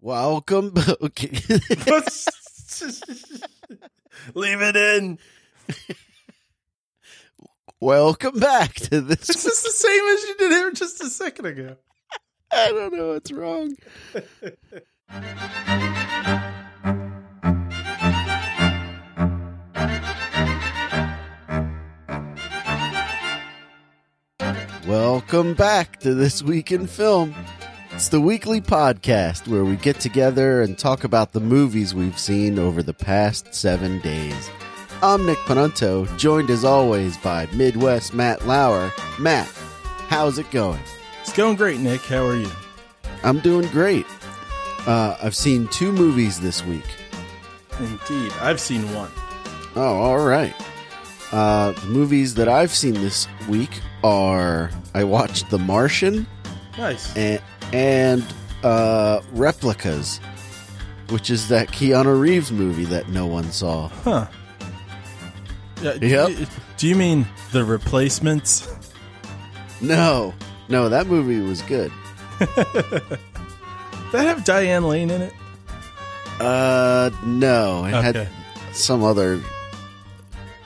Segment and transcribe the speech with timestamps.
[0.00, 0.74] Welcome.
[1.02, 1.30] Okay.
[4.34, 5.18] Leave it in.
[7.80, 9.28] Welcome back to this.
[9.30, 11.76] It's just the same as you did here just a second ago.
[12.52, 13.74] I don't know what's wrong.
[24.86, 27.34] Welcome back to This Week in Film.
[27.98, 32.56] It's the weekly podcast where we get together and talk about the movies we've seen
[32.56, 34.48] over the past seven days.
[35.02, 38.92] I'm Nick Panunto, joined as always by Midwest Matt Lauer.
[39.18, 39.48] Matt,
[40.06, 40.78] how's it going?
[41.22, 42.00] It's going great, Nick.
[42.02, 42.48] How are you?
[43.24, 44.06] I'm doing great.
[44.86, 46.86] Uh, I've seen two movies this week.
[47.80, 48.32] Indeed.
[48.40, 49.10] I've seen one.
[49.74, 50.54] Oh, all right.
[51.32, 56.28] Uh, the movies that I've seen this week are I watched The Martian
[56.78, 57.16] Nice.
[57.16, 58.24] and and
[58.62, 60.18] uh, Replicas,
[61.10, 63.88] which is that Keanu Reeves movie that no one saw.
[63.88, 64.26] Huh.
[65.82, 66.28] Yeah, do Yep.
[66.30, 68.68] you- Do you mean the replacements?
[69.80, 70.32] No,
[70.68, 71.92] no, that movie was good.
[74.10, 75.34] That have Diane Lane in it?
[76.40, 78.00] Uh, no, it Okay.
[78.24, 78.28] had
[78.72, 79.38] some other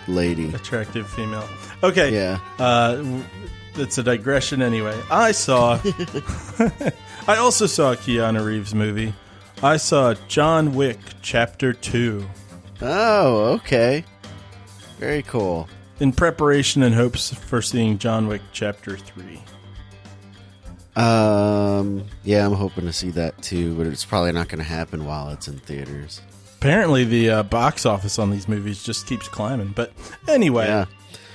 [0.07, 0.55] lady.
[0.55, 1.49] Attractive female.
[1.83, 2.15] Okay.
[2.15, 2.39] Yeah.
[2.61, 3.03] Uh,
[3.77, 4.99] it's a digression anyway.
[5.11, 5.81] I saw.
[7.29, 9.13] I also saw a Keanu Reeves movie.
[9.63, 12.29] I saw John Wick Chapter 2
[12.81, 14.05] Oh, okay.
[14.99, 15.69] Very cool.
[16.01, 19.41] in preparation and hopes for seeing John Wick Chapter 3.
[20.97, 25.05] Um, yeah, I'm hoping to see that too, but it's probably not going to happen
[25.07, 26.21] while it's in theaters.
[26.59, 29.69] Apparently, the uh, box office on these movies just keeps climbing.
[29.75, 29.93] But
[30.29, 30.85] anyway, Yeah.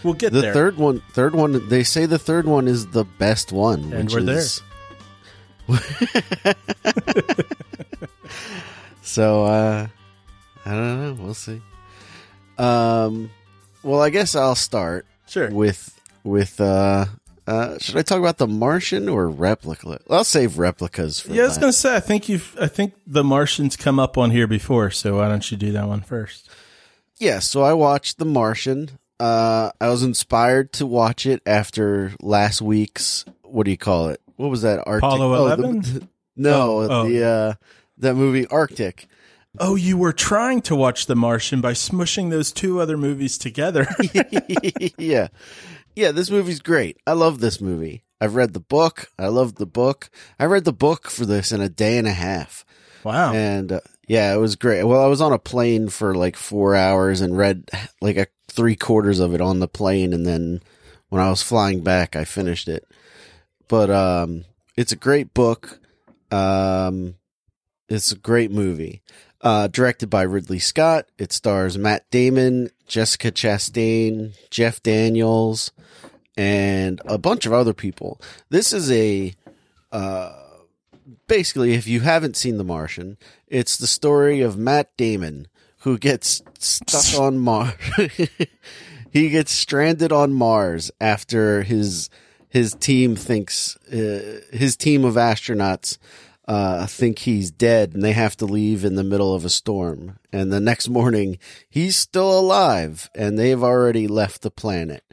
[0.04, 0.54] We'll get The there.
[0.54, 4.14] third one, third one, they say the third one is the best one, And which
[4.14, 4.44] we're there.
[9.02, 9.88] so uh
[10.66, 11.62] I don't know, we'll see.
[12.58, 13.30] Um
[13.84, 15.50] well, I guess I'll start sure.
[15.50, 17.06] with with uh
[17.46, 20.00] uh should I talk about the Martian or replica?
[20.10, 21.62] I'll save replicas for Yeah, I was that.
[21.62, 21.96] gonna say.
[21.96, 22.58] I think you've.
[22.60, 24.92] I think the Martians come up on here before.
[24.92, 26.50] So why don't you do that one first?
[27.20, 29.00] Yeah, so I watched The Martian.
[29.20, 33.26] Uh, I was inspired to watch it after last week's.
[33.44, 34.22] What do you call it?
[34.36, 34.80] What was that?
[34.86, 35.04] Arctic?
[35.08, 36.10] Apollo oh, the- 11?
[36.36, 37.10] no, Oh, oh.
[37.10, 37.54] the uh,
[37.98, 39.08] that movie Arctic.
[39.60, 43.88] Oh, you were trying to watch The Martian by smushing those two other movies together.
[45.00, 45.30] yeah,
[45.96, 46.12] yeah.
[46.12, 46.98] This movie's great.
[47.08, 48.04] I love this movie.
[48.22, 49.08] I've read the book.
[49.18, 50.12] I love the book.
[50.40, 52.66] I read the book for this in a day and a half.
[53.04, 53.34] wow.
[53.34, 54.84] And uh, yeah, it was great.
[54.84, 57.70] Well, I was on a plane for like four hours and read
[58.02, 60.62] like a three quarters of it on the plane, and then
[61.10, 62.88] when I was flying back, I finished it.
[63.68, 64.46] But um,
[64.78, 65.80] it's a great book.
[66.32, 67.16] Um,
[67.90, 69.02] it's a great movie.
[69.42, 71.08] Uh, directed by Ridley Scott.
[71.18, 75.72] It stars Matt Damon, Jessica Chastain, Jeff Daniels,
[76.36, 78.20] and a bunch of other people.
[78.50, 79.34] This is a
[79.92, 80.47] uh,
[81.28, 85.48] basically, if you haven't seen The Martian, it's the story of Matt Damon
[85.82, 87.74] who gets stuck on Mars.
[89.12, 92.10] he gets stranded on Mars after his
[92.50, 95.98] his team thinks uh, his team of astronauts
[96.48, 100.18] uh, think he's dead and they have to leave in the middle of a storm.
[100.32, 101.38] And the next morning,
[101.70, 105.04] he's still alive and they've already left the planet.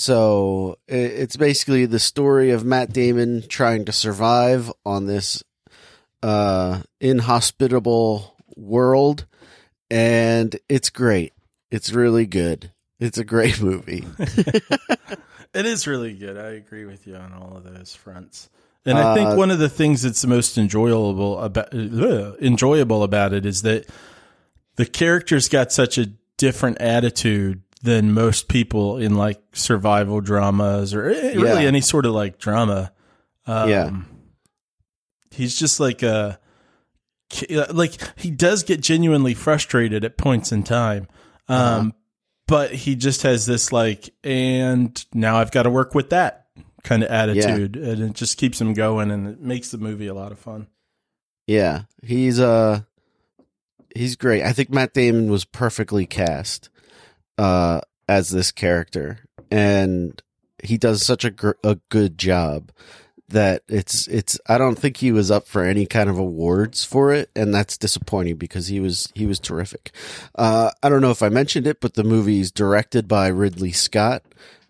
[0.00, 5.42] So it's basically the story of Matt Damon trying to survive on this
[6.22, 9.26] uh, inhospitable world,
[9.90, 11.32] and it's great.
[11.72, 12.70] It's really good.
[13.00, 14.04] It's a great movie.
[15.52, 16.38] It is really good.
[16.38, 18.50] I agree with you on all of those fronts.
[18.86, 23.02] And I think Uh, one of the things that's the most enjoyable about uh, enjoyable
[23.02, 23.84] about it is that
[24.76, 26.06] the characters got such a
[26.36, 31.68] different attitude than most people in like survival dramas or eh, really Yeah.
[31.68, 32.92] any sort of like drama.
[33.46, 33.90] Um, Yeah.
[35.30, 36.38] he's just like a
[37.70, 41.06] like he does get genuinely frustrated at points in time.
[41.48, 41.90] Um, Uh-huh.
[42.46, 46.46] but he just has this like, and now I've got to work with that
[46.84, 50.14] kind of attitude, and it just keeps him going, and it makes the movie a
[50.14, 50.68] lot of fun.
[51.46, 52.80] Yeah, he's uh
[53.94, 54.42] he's great.
[54.42, 56.70] I think Matt Damon was perfectly cast
[57.38, 59.20] uh as this character.
[59.50, 60.20] And
[60.62, 62.70] he does such a gr- a good job
[63.28, 67.12] that it's it's I don't think he was up for any kind of awards for
[67.12, 67.30] it.
[67.36, 69.92] And that's disappointing because he was he was terrific.
[70.34, 73.72] Uh I don't know if I mentioned it but the movie is directed by Ridley
[73.72, 74.22] Scott.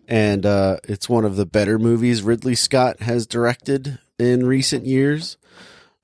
[0.07, 5.37] And uh it's one of the better movies Ridley Scott has directed in recent years.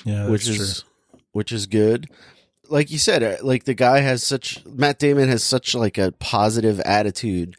[0.06, 0.86] Yeah, which is
[1.34, 2.10] which is good.
[2.70, 6.12] Like you said, uh, like the guy has such Matt Damon has such like a
[6.14, 7.56] positive attitude,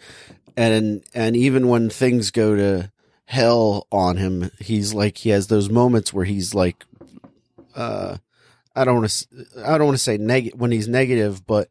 [0.57, 2.91] and and even when things go to
[3.27, 6.85] hell on him, he's like he has those moments where he's like,
[7.75, 8.17] uh,
[8.75, 9.27] I don't want to
[9.65, 11.69] I don't want to say negative when he's negative, but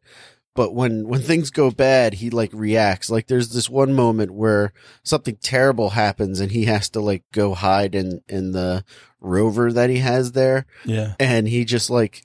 [0.54, 4.72] but when when things go bad he like reacts like there's this one moment where
[5.02, 8.82] something terrible happens and he has to like go hide in in the
[9.20, 11.14] rover that he has there Yeah.
[11.20, 12.22] and he just like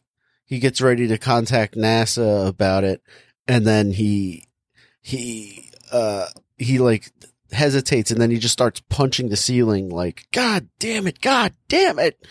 [0.52, 3.02] he gets ready to contact NASA about it
[3.48, 4.50] and then he
[5.02, 6.28] he uh
[6.58, 7.10] he like
[7.54, 11.98] hesitates and then he just starts punching the ceiling like god damn it god damn
[12.00, 12.28] it!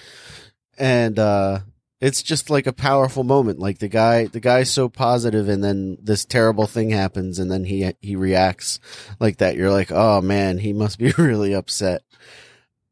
[0.79, 1.61] And uh
[2.03, 3.59] it's just like a powerful moment.
[3.59, 7.65] Like the guy the guy's so positive and then this terrible thing happens and then
[7.65, 8.81] he he reacts
[9.19, 9.57] like that.
[9.57, 12.03] You're like oh man he must be really upset.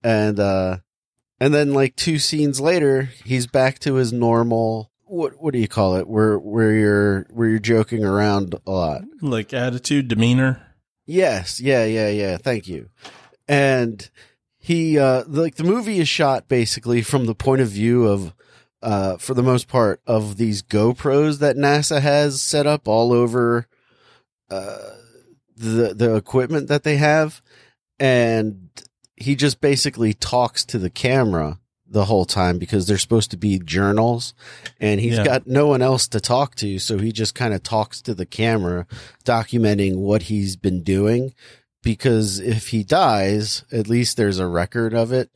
[0.02, 0.78] And uh
[1.38, 5.68] and then like two scenes later he's back to his normal what what do you
[5.68, 10.62] call it where where you're where you're joking around a lot Like attitude, demeanor.
[11.06, 12.36] Yes, yeah, yeah, yeah.
[12.36, 12.90] Thank you.
[13.48, 14.08] And
[14.58, 18.34] he, uh, like the movie is shot basically from the point of view of,
[18.82, 23.66] uh, for the most part, of these GoPros that NASA has set up all over,
[24.50, 24.90] uh,
[25.56, 27.40] the the equipment that they have,
[27.98, 28.68] and
[29.16, 31.58] he just basically talks to the camera
[31.90, 34.34] the whole time because they're supposed to be journals
[34.78, 35.24] and he's Yeah.
[35.24, 38.26] got no one else to talk to so he just kind of talks to the
[38.26, 38.86] camera
[39.24, 41.32] documenting what he's been doing
[41.82, 45.30] because if he dies at least there's a record of it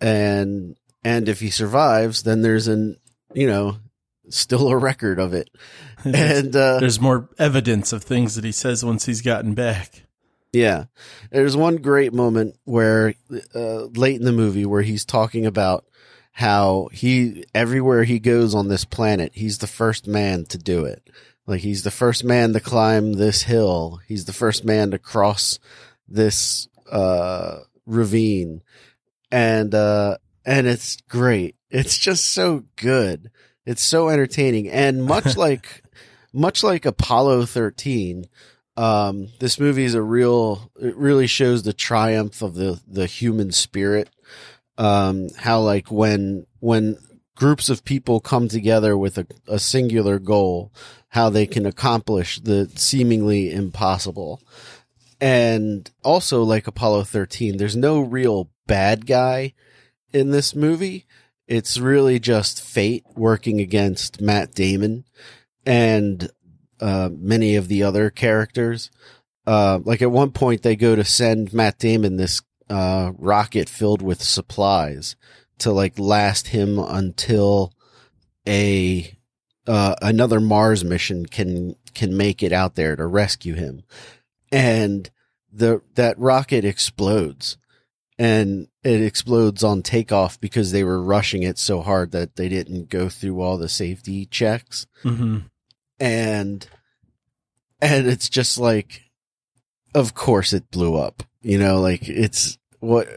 [0.00, 2.96] and and if he survives then there's an
[3.34, 3.76] you know
[4.28, 5.48] still a record of it
[6.04, 10.02] and uh There's more evidence of things that he says once he's gotten back.
[10.52, 10.84] Yeah.
[11.30, 13.14] There's one great moment where,
[13.54, 15.84] uh, late in the movie where he's talking about
[16.32, 21.08] how he, everywhere he goes on this planet, he's the first man to do it.
[21.46, 24.00] Like he's the first man to climb this hill.
[24.06, 25.58] He's the first man to cross
[26.06, 28.62] this, uh, ravine.
[29.30, 31.56] And, uh, and it's great.
[31.70, 33.30] It's just so good.
[33.66, 34.68] It's so entertaining.
[34.68, 35.82] And much like,
[36.32, 38.26] much like Apollo 13,
[38.78, 43.50] um, this movie is a real, it really shows the triumph of the, the human
[43.50, 44.08] spirit.
[44.78, 46.96] Um, how like when, when
[47.34, 50.72] groups of people come together with a, a singular goal,
[51.08, 54.40] how they can accomplish the seemingly impossible.
[55.20, 59.54] And also like Apollo 13, there's no real bad guy
[60.12, 61.04] in this movie.
[61.48, 65.04] It's really just fate working against Matt Damon
[65.66, 66.30] and
[66.80, 68.90] uh, many of the other characters.
[69.46, 74.02] Uh, like at one point, they go to send Matt Damon this uh, rocket filled
[74.02, 75.16] with supplies
[75.58, 77.72] to like last him until
[78.46, 79.16] a
[79.66, 83.82] uh, another Mars mission can can make it out there to rescue him,
[84.52, 85.10] and
[85.52, 87.56] the that rocket explodes,
[88.18, 92.88] and it explodes on takeoff because they were rushing it so hard that they didn't
[92.88, 94.86] go through all the safety checks.
[95.02, 95.38] Hmm
[96.00, 96.66] and
[97.80, 99.02] and it's just like
[99.94, 103.08] of course it blew up you know like it's what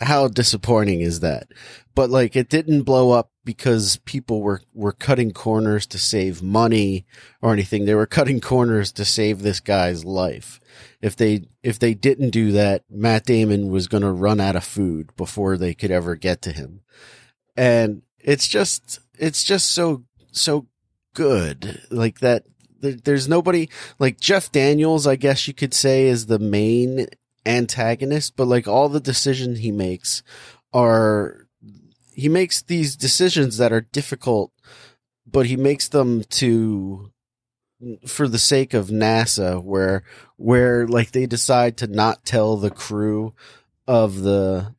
[0.00, 1.48] how disappointing is that?
[1.94, 7.06] But like it didn't blow up because people were were cutting corners to save money
[7.40, 7.84] or anything.
[7.84, 10.60] They were cutting corners to save this guy's life.
[11.00, 14.64] If they if they didn't do that Matt Damon was going to run out of
[14.64, 16.80] food before they could ever get to him.
[17.56, 20.66] And it's just it's just so so
[21.14, 21.80] good.
[21.90, 22.44] Like that
[22.80, 23.68] there- there's nobody
[23.98, 27.06] like Jeff Daniels I guess you could say is the main
[27.46, 30.22] antagonist but like all the decisions he makes
[30.72, 31.46] are
[32.12, 34.50] he makes these decisions that are difficult
[35.26, 37.10] but he makes them to
[38.06, 40.04] for the sake of NASA where
[40.36, 43.34] where like they decide to not tell the crew
[43.86, 44.74] of the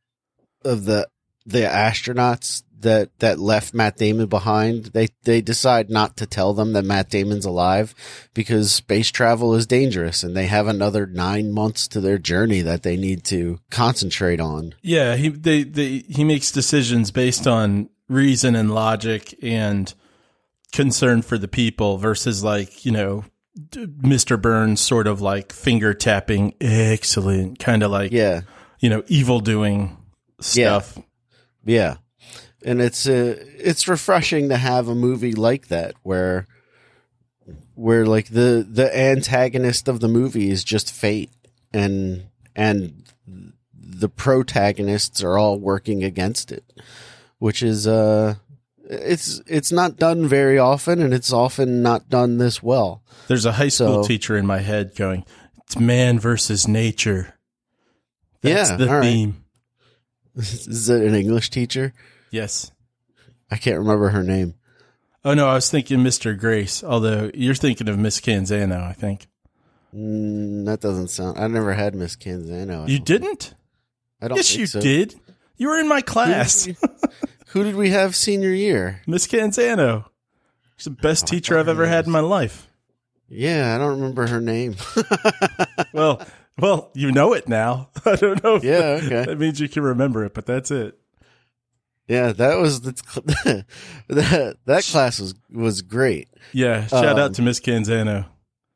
[0.64, 1.08] of the
[1.44, 6.72] the astronauts that that left Matt Damon behind they they decide not to tell them
[6.74, 7.94] that Matt Damon's alive
[8.34, 12.82] because space travel is dangerous and they have another 9 months to their journey that
[12.82, 18.54] they need to concentrate on Yeah, he they, they he makes decisions based on reason
[18.54, 19.92] and logic and
[20.72, 23.24] concern for the people versus like you know
[23.72, 24.40] Mr.
[24.40, 28.42] Burns sort of like finger tapping, excellent, kind of like yeah
[28.80, 29.96] you know evil doing
[30.40, 30.98] stuff.
[31.64, 31.96] Yeah.
[32.66, 36.46] And it's uh, it's refreshing to have a movie like that where
[37.74, 41.30] where like the the antagonist of the movie is just fate
[41.72, 42.24] and
[42.56, 43.04] and
[43.72, 46.64] the protagonists are all working against it
[47.38, 48.34] which is uh
[48.88, 53.02] it's it's not done very often, and it's often not done this well.
[53.26, 55.24] There's a high school So- teacher in my head going,
[55.64, 57.34] "It's man versus nature."
[58.42, 59.02] That's Yeah, the all right.
[59.02, 59.44] theme.
[60.36, 61.92] Is it an English teacher?
[62.30, 62.70] Yes.
[63.50, 64.54] I can't remember her name.
[65.24, 66.38] Oh no, I was thinking Mr.
[66.38, 66.82] Grace.
[66.84, 69.26] Although you're thinking of Miss Canzano, I think
[69.94, 71.38] Mm, that doesn't sound.
[71.38, 72.86] I never had Miss Canzano.
[72.88, 73.54] You didn't.
[74.20, 74.80] I don't Yes, you so.
[74.80, 75.14] did.
[75.56, 76.88] You were in my Who class, did, we,
[77.48, 79.00] who did we have senior year?
[79.06, 80.04] Miss Canzano.
[80.76, 82.68] She's the best teacher I've ever had in my life.
[83.28, 84.76] Yeah, I don't remember her name.
[85.92, 86.20] Well,
[86.58, 87.88] well, you know it now.
[88.04, 88.56] I don't know.
[88.56, 89.24] If yeah, okay.
[89.24, 90.98] that means you can remember it, but that's it.
[92.08, 92.92] Yeah, that was the
[94.08, 96.28] that that class was was great.
[96.52, 96.86] Yeah.
[96.86, 98.26] Shout Um, out to Miss Canzano.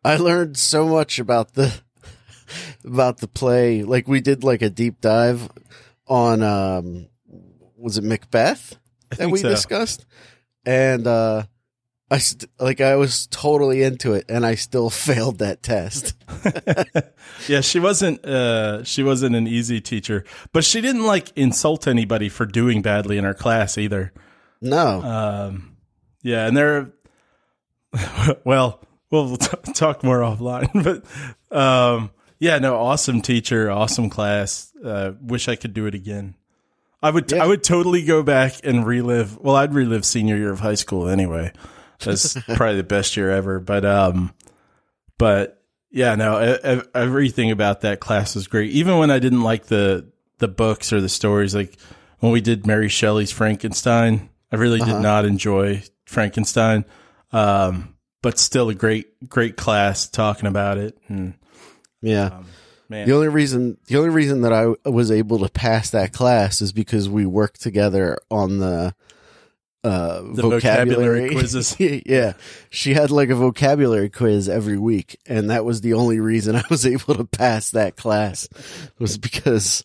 [0.04, 1.72] I learned so much about the
[2.84, 3.82] about the play.
[3.84, 5.48] Like we did like a deep dive
[6.08, 7.06] on um
[7.76, 8.76] was it Macbeth
[9.16, 9.48] that we so.
[9.48, 10.06] discussed?
[10.66, 11.44] And uh
[12.12, 16.14] I st- like I was totally into it and I still failed that test.
[17.48, 22.28] Yeah, she wasn't uh she wasn't an easy teacher, but she didn't like insult anybody
[22.28, 24.12] for doing badly in her class either.
[24.60, 25.02] No.
[25.02, 25.76] Um
[26.22, 26.92] yeah, and there
[28.44, 34.72] well, we'll t- talk more offline, but um yeah, no, awesome teacher, awesome class.
[34.84, 36.34] Uh wish I could do it again.
[37.02, 37.44] I would Yeah.
[37.44, 39.38] I would totally go back and relive.
[39.38, 41.52] Well, I'd relive senior year of high school anyway.
[42.00, 44.32] That's probably the best year ever, but um
[45.18, 46.36] but yeah, no,
[46.94, 48.70] everything about that class was great.
[48.70, 51.76] Even when I didn't like the the books or the stories, like
[52.20, 54.92] when we did Mary Shelley's Frankenstein, I really Uh-huh.
[54.94, 56.84] did not enjoy Frankenstein.
[57.32, 60.96] Um, but still a great great class talking about it.
[61.08, 61.34] And
[62.02, 62.26] yeah.
[62.26, 62.46] um,
[62.88, 66.60] man, The only reason the only reason that I was able to pass that class
[66.62, 68.94] is because we worked together on the
[69.82, 71.76] uh The vocabulary vocabulary, quizzes.
[72.06, 72.34] yeah.
[72.70, 76.64] She had like a vocabulary quiz every week and that was the only reason I
[76.70, 78.48] was able to pass that class
[78.98, 79.84] was because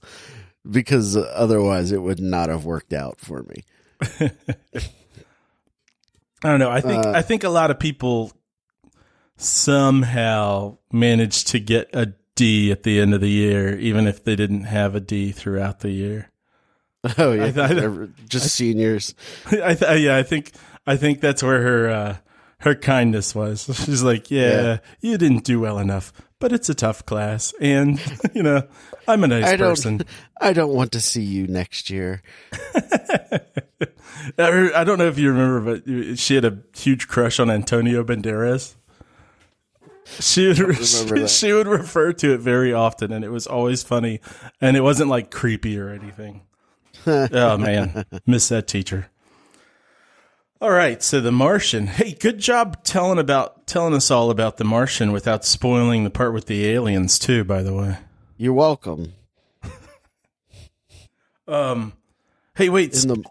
[0.69, 3.63] because otherwise it would not have worked out for me.
[6.43, 6.69] I don't know.
[6.71, 8.31] I think Uh, I think a lot of people
[9.37, 14.35] somehow managed to get a D at the end of the year, even if they
[14.35, 16.29] didn't have a D throughout the year.
[17.17, 19.13] Oh yeah, I- I- just seniors.
[19.51, 20.51] I th- yeah, I think
[20.87, 22.17] I think that's where her uh,
[22.59, 23.65] her kindness was.
[23.85, 24.77] She's like, yeah, Yeah.
[25.01, 27.99] you didn't do well enough, but it's a tough class, and
[28.33, 28.63] you know,
[29.07, 30.01] I'm a nice I don't person.
[30.41, 32.21] I don't want to see you next year.
[34.37, 38.03] I I don't know if you remember, but she had a huge crush on Antonio
[38.03, 38.75] Banderas.
[40.19, 44.21] She would she, she would refer to it very often, and it was always funny,
[44.61, 46.41] and it wasn't like creepy or anything.
[47.31, 49.07] oh man, miss that teacher.
[50.61, 51.87] All right, so The Martian.
[51.87, 56.33] Hey, good job telling about telling us all about The Martian without spoiling the part
[56.33, 57.43] with the aliens too.
[57.43, 57.97] By the way,
[58.37, 59.13] You're welcome.
[61.47, 61.93] um,
[62.55, 63.23] hey, wait, In the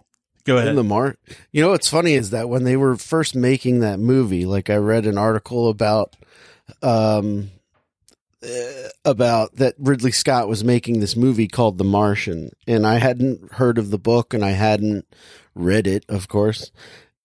[0.44, 0.68] go ahead.
[0.68, 1.16] in the mar
[1.52, 4.76] you know what's funny is that when they were first making that movie like i
[4.76, 6.14] read an article about
[6.82, 7.50] um
[8.44, 12.50] Uh, about that ridley scott was making this movie called the martian.
[12.66, 15.06] And i hadn't heard of the book and i hadn't
[15.54, 16.70] read it of course.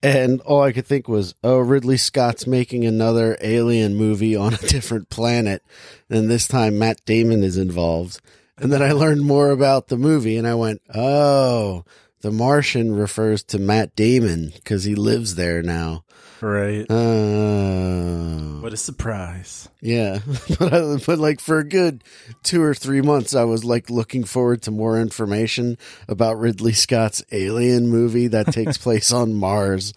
[0.01, 4.57] And all i could think was oh ridley scott's making another alien movie on a
[4.67, 5.63] different planet.
[6.09, 8.21] And this time matt damon is involved.
[8.57, 11.83] And then i learned more about the movie and i went oh
[12.21, 16.03] the Martian refers to Matt Damon because he lives there now.
[16.41, 16.85] Right.
[16.89, 19.69] Uh, What a surprise.
[19.81, 20.19] yeah,
[20.59, 22.03] but, I, but like for a good
[22.43, 25.77] two or three months, I was like looking forward to more information
[26.07, 29.93] about Ridley Scott's Alien movie that takes place on Mars.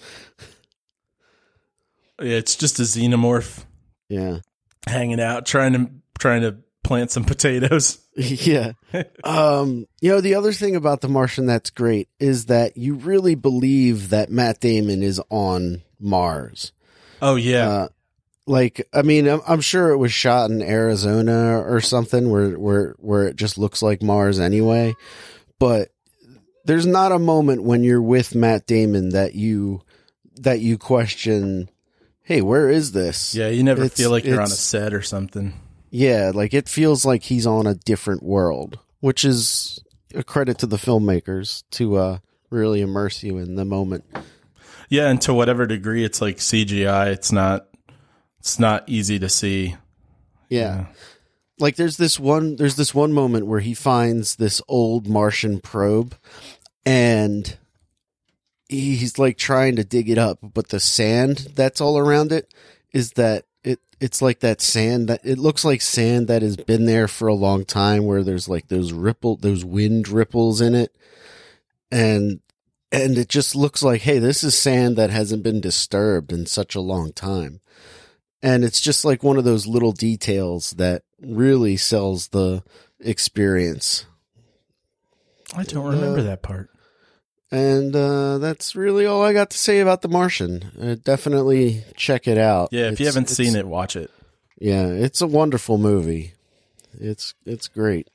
[2.21, 3.65] Yeah, it's just a xenomorph
[4.09, 4.39] Yeah,
[4.87, 7.99] hanging out, trying to trying to plant some potatoes.
[8.17, 8.73] yeah.
[9.25, 13.35] Um, you know, the other thing about The Martian that's great is that you really
[13.35, 16.73] believe that Matt Damon is on Mars.
[17.21, 17.89] Oh yeah, Uh,
[18.47, 22.95] like, I mean, I'm, I'm sure it was shot in Arizona or something where, where,
[22.99, 24.95] where it just looks like Mars anyway.
[25.61, 25.91] But
[26.65, 29.83] there's not a moment when you're with Matt Damon that you,
[30.41, 31.69] that you question,
[32.23, 33.33] Hey, where is this?
[33.35, 33.49] yeah.
[33.49, 35.53] You never it's- feel like you're on a set or something.
[35.91, 36.33] Yeah.
[36.35, 39.79] Like it feels like he's on a different world, which is
[40.17, 42.19] a credit to the filmmakers to, uh,
[42.51, 44.05] really immerse you in the moment.
[44.93, 47.67] Yeah, and to whatever degree it's like CGI, it's not
[48.39, 49.75] it's not easy to see.
[50.51, 50.85] yeah.
[51.59, 56.15] like there's this one there's this one moment where he finds this old martian probe
[56.85, 57.57] and
[58.69, 62.53] he's like trying to dig it up, but the sand that's all around it
[62.93, 66.85] is that it it's like that sand that it looks like sand that has been
[66.85, 70.95] there for a long time where there's like those ripple those wind ripples in it
[71.91, 72.41] and
[72.93, 76.75] and it just looks like hey this is sand that hasn't been disturbed in such
[76.75, 77.61] a long time
[78.43, 82.63] and it's just like one of those little details that really sells the
[83.01, 84.05] experience
[85.55, 86.71] I don't remember that part.
[87.51, 90.71] and uh, that's really all I got to say about The Martian.
[90.81, 92.71] Uh, definitely check it out.
[92.73, 94.11] Yeah, if you haven't seen it, watch it.
[94.59, 96.33] yeah, it's a wonderful movie.
[96.99, 98.09] It's it's great.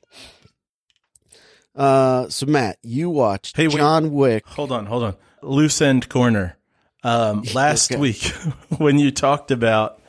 [1.78, 3.76] Uh, so Matt, you watched Hey, wait.
[3.76, 4.46] John Wick.
[4.48, 5.14] Hold on, hold on.
[5.42, 6.56] Loose end corner.
[7.04, 8.00] Um, last Okay.
[8.00, 8.22] week,
[8.78, 10.00] when you talked about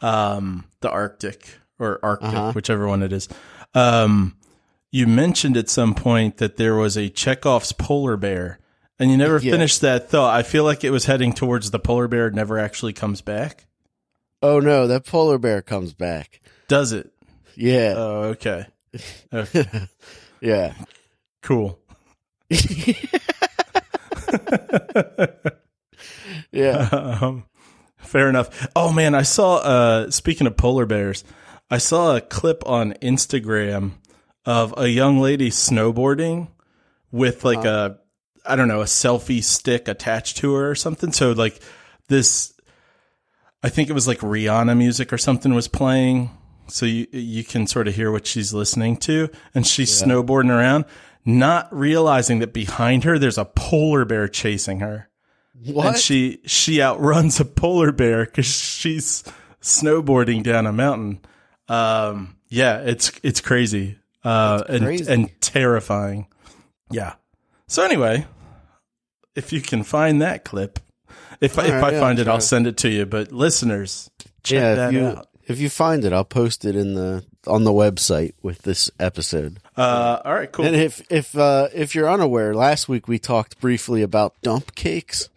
[0.00, 2.52] um, the Arctic or Arctic, Uh-huh.
[2.52, 3.28] whichever one it is,
[3.74, 4.36] um,
[4.92, 8.60] you mentioned at some point that there was a Chekhov's polar bear,
[8.98, 9.50] and you never Yeah.
[9.50, 10.32] finished that thought.
[10.34, 12.30] I feel like it was heading towards the polar bear.
[12.30, 13.66] Never actually comes back.
[14.42, 16.40] Oh no, that polar bear comes back.
[16.68, 17.10] Does it?
[17.56, 18.66] Yeah, Oh, okay.
[19.32, 19.66] okay.
[20.40, 20.74] yeah.
[21.46, 21.78] Cool.
[26.50, 26.88] Yeah.
[27.20, 27.44] um,
[27.98, 28.68] fair enough.
[28.74, 29.56] Oh man, I saw.
[29.56, 31.22] Uh, speaking of polar bears,
[31.70, 33.92] I saw a clip on Instagram
[34.44, 36.48] of a young lady snowboarding
[37.10, 37.98] with like a,
[38.44, 41.12] I don't know, a selfie stick attached to her or something.
[41.12, 41.60] So like
[42.08, 42.52] this,
[43.62, 46.30] I think it was like Rihanna music or something was playing.
[46.68, 50.84] So you you can sort of hear what she's listening to, and she's snowboarding around,
[51.24, 55.08] not realizing that behind her there's a polar bear chasing her
[55.64, 55.86] What?
[55.86, 59.22] and she she outruns a polar bear because she's
[59.60, 61.20] snowboarding down a mountain.
[61.68, 65.12] Um, yeah, it's it's crazy, uh, and crazy.
[65.12, 66.26] and terrifying.
[66.90, 67.14] Yeah.
[67.68, 68.26] So anyway,
[69.34, 70.78] if you can find that clip,
[71.40, 72.32] if I if All right, I yeah, find it, sure.
[72.32, 73.06] I'll send it to you.
[73.06, 74.10] But listeners,
[74.44, 75.28] check yeah, that you out.
[75.46, 79.58] If you find it, I'll post it in the on the website with this episode.
[79.76, 80.64] Uh, all right, cool.
[80.64, 85.28] And if if uh, if you're unaware, last week we talked briefly about dump cakes,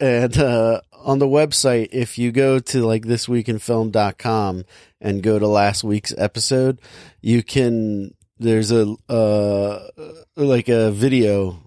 [0.00, 4.64] and uh, on the website, if you go to like thisweekinfilm.com
[5.00, 6.80] and go to last week's episode,
[7.20, 9.88] you can there's a uh,
[10.34, 11.62] like a video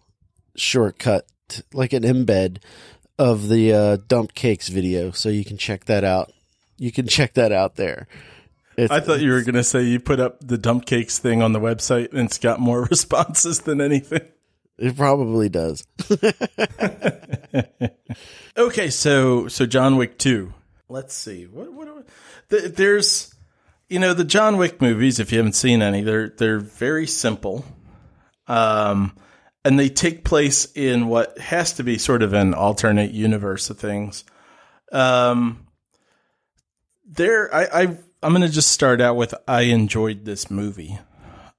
[0.56, 1.26] shortcut,
[1.74, 2.58] like an embed
[3.18, 6.32] of the uh, dump cakes video, so you can check that out.
[6.80, 8.08] You can check that out there.
[8.78, 11.42] It's, I thought you were going to say you put up the dump cakes thing
[11.42, 14.22] on the website and it's got more responses than anything.
[14.78, 15.86] it probably does.
[18.60, 20.54] Okay, so so John Wick two.
[20.90, 21.46] Let's see.
[21.46, 22.04] What what are,
[22.50, 23.34] th- there's
[23.88, 25.20] you know the John Wick movies.
[25.20, 27.64] If you haven't seen any, they're they're very simple,
[28.48, 29.16] um,
[29.64, 33.80] and they take place in what has to be sort of an alternate universe of
[33.80, 34.26] things.
[34.92, 35.66] Um,
[37.10, 41.00] there, I, I I'm going to just start out with I enjoyed this movie.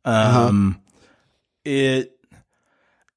[0.04, 0.80] Um,
[1.64, 2.16] it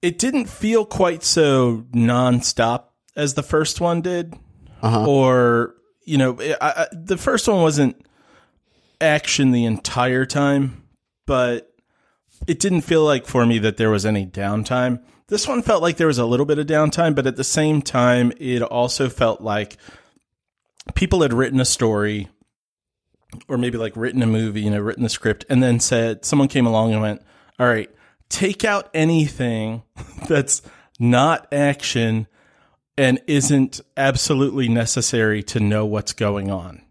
[0.02, 4.34] it didn't feel quite so nonstop as the first one did,
[4.82, 5.08] Uh-huh.
[5.08, 8.06] or you know, I, I, the first one wasn't
[9.00, 10.84] action the entire time,
[11.26, 11.74] but
[12.48, 15.02] it didn't feel like for me that there was any downtime.
[15.28, 17.82] This one felt like there was a little bit of downtime, but at the same
[17.82, 19.78] time, it also felt like
[20.96, 22.30] people had written a story
[23.48, 26.48] or maybe like written a movie, you know, written the script, and then said someone
[26.48, 27.22] came along and went,
[27.60, 27.90] "All right,
[28.30, 29.84] take out anything
[30.28, 30.62] that's
[31.00, 32.28] not action
[32.98, 36.84] and isn't absolutely necessary to know what's going on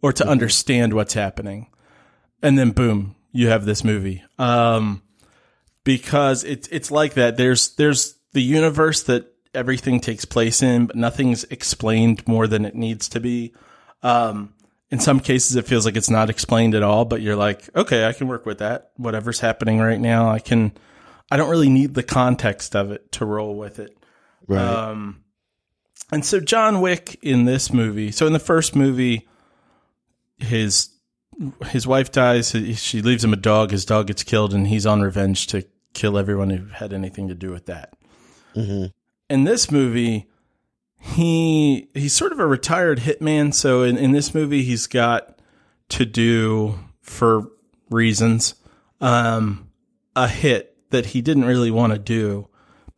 [0.00, 1.68] or to understand what's happening."
[2.42, 4.24] And then boom, you have this movie.
[4.38, 5.02] Um,
[5.84, 7.36] because it's it's like that.
[7.36, 12.74] There's there's the universe that everything takes place in, but nothing's explained more than it
[12.74, 13.54] needs to be.
[14.02, 14.54] Um,
[14.90, 18.06] in some cases, it feels like it's not explained at all, but you're like, okay,
[18.06, 18.92] I can work with that.
[18.96, 20.72] Whatever's happening right now, I can.
[21.30, 23.96] I don't really need the context of it to roll with it.
[24.46, 24.60] Right.
[24.60, 25.24] Um,
[26.10, 28.10] and so John Wick in this movie.
[28.12, 29.26] So in the first movie,
[30.36, 30.90] his
[31.68, 32.50] his wife dies.
[32.50, 33.70] She leaves him a dog.
[33.70, 37.34] His dog gets killed, and he's on revenge to kill everyone who had anything to
[37.34, 37.94] do with that.
[38.54, 38.86] hmm
[39.32, 40.28] In this movie,
[40.98, 43.54] he he's sort of a retired hitman.
[43.54, 45.38] So in, in this movie, he's got
[45.88, 47.50] to do for
[47.90, 48.54] reasons
[49.00, 49.70] um,
[50.14, 52.48] a hit that he didn't really want to do,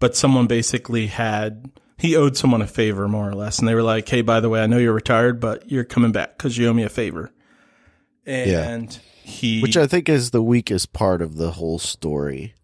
[0.00, 3.82] but someone basically had he owed someone a favor more or less, and they were
[3.82, 6.68] like, "Hey, by the way, I know you're retired, but you're coming back because you
[6.68, 7.30] owe me a favor."
[8.26, 8.92] And
[9.22, 12.54] he, Which I think is the weakest part of the whole story.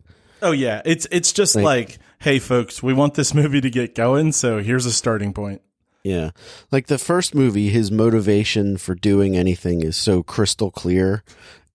[0.42, 4.32] oh yeah, it's it's just like hey, folks, we want this movie to get going,
[4.32, 5.62] so here's a starting point.
[6.04, 6.30] Yeah.
[6.70, 11.22] Like the first movie, his motivation for doing anything is so crystal clear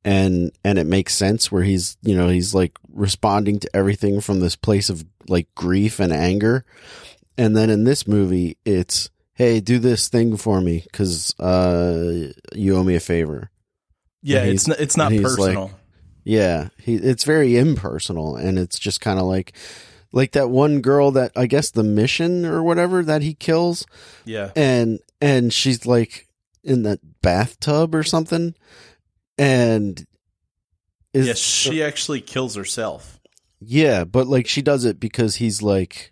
[0.04, 4.40] and and it makes sense where he's, you know, he's like responding to everything from
[4.40, 6.66] this place of like grief and anger.
[7.38, 12.76] And then in this movie, it's hey, do this thing for me cuz uh you
[12.78, 13.52] owe me a favor.
[14.24, 15.72] Yeah, it's he's- n- it's not he's like- personal.
[16.24, 19.54] Yeah, he it's very impersonal and it's just kind of like
[20.16, 23.86] like that one girl that I guess the mission or whatever that he kills
[24.24, 24.50] yeah.
[24.56, 26.28] and and she's like
[26.64, 28.56] in that bathtub or something
[29.38, 30.08] and
[31.14, 33.20] is Yeah, she actually kills herself.
[33.60, 36.12] yeah but like she does it because he's like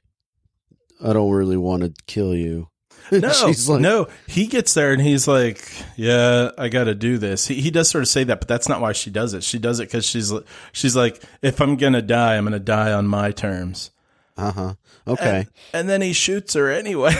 [1.03, 2.67] i don't really want to kill you
[3.11, 5.61] No, she's like no, he gets there and he's like,
[5.97, 8.69] "Yeah, I got to do this." He, he does sort of say that, but that's
[8.69, 9.43] not why she does it.
[9.43, 10.31] She does it because she's
[10.71, 13.91] she's like, "If I'm gonna die, I'm gonna die on my terms."
[14.37, 14.73] Uh-huh
[15.07, 17.13] okay And, and then he shoots her anyway.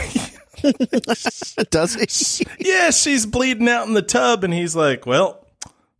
[1.70, 5.46] does he yeah, she's bleeding out in the tub, and he's like, "Well,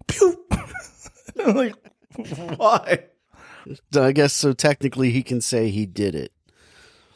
[0.06, 0.42] pew."
[1.44, 1.74] I'm like,
[2.56, 3.04] why?
[3.98, 6.32] i guess so technically he can say he did it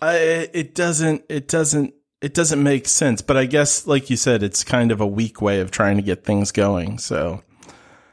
[0.01, 0.17] I,
[0.53, 1.25] it doesn't.
[1.29, 1.93] It doesn't.
[2.21, 3.21] It doesn't make sense.
[3.21, 6.03] But I guess, like you said, it's kind of a weak way of trying to
[6.03, 6.99] get things going.
[6.99, 7.43] So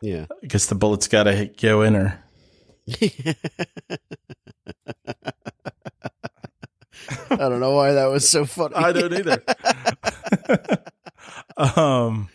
[0.01, 2.23] yeah I guess the bullet's got to go in her.
[7.29, 9.43] i don't know why that was so funny I don't either.
[11.57, 12.29] um,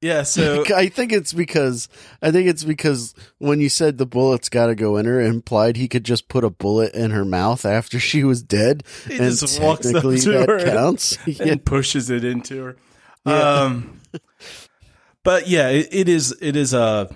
[0.00, 0.22] yeah.
[0.22, 1.88] So I think it's because
[2.22, 5.76] I think it's because when you said the bullet's got to go in her, implied
[5.76, 9.36] he could just put a bullet in her mouth after she was dead, He and
[9.36, 11.18] just walks up technically to that and- counts.
[11.26, 11.54] and yeah.
[11.64, 12.76] pushes it into her.
[13.26, 14.00] Um,
[15.24, 16.34] but yeah, it, it is.
[16.40, 17.14] It is a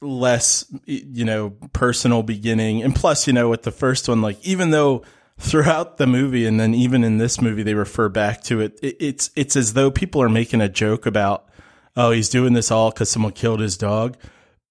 [0.00, 4.70] less, you know, personal beginning, and plus, you know, with the first one, like even
[4.70, 5.02] though
[5.40, 8.96] throughout the movie and then even in this movie they refer back to it, it
[9.00, 11.48] it's it's as though people are making a joke about,
[11.96, 14.16] oh, he's doing this all because someone killed his dog,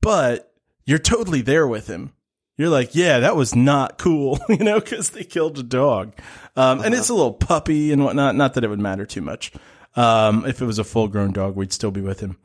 [0.01, 0.53] but
[0.85, 2.13] you're totally there with him.
[2.57, 6.13] You're like, yeah, that was not cool, you know, because they killed a dog.
[6.55, 8.35] Um, And it's a little puppy and whatnot.
[8.35, 9.53] Not that it would matter too much.
[9.95, 12.37] Um, if it was a full grown dog, we'd still be with him.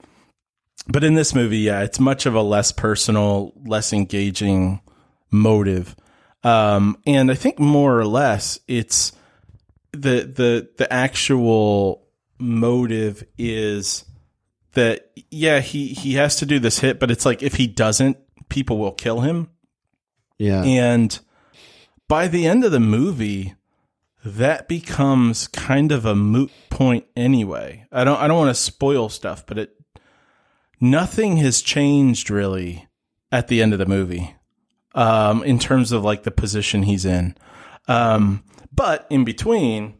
[0.86, 4.80] But in this movie, yeah, it's much of a less personal, less engaging
[5.30, 5.96] motive.
[6.44, 9.12] Um, and I think more or less it's
[9.92, 12.06] the, the, the actual
[12.38, 14.04] motive is
[14.74, 18.18] that, yeah, he, he has to do this hit, but it's like if he doesn't,
[18.48, 19.48] people will kill him.
[20.38, 21.18] yeah, And
[22.08, 23.54] by the end of the movie,
[24.24, 27.86] that becomes kind of a moot point anyway.
[27.92, 29.76] I don't I don't want to spoil stuff, but it
[30.80, 32.88] nothing has changed really
[33.30, 34.34] at the end of the movie.
[34.94, 37.36] Um, in terms of like the position he's in.
[37.88, 39.94] Um, but in between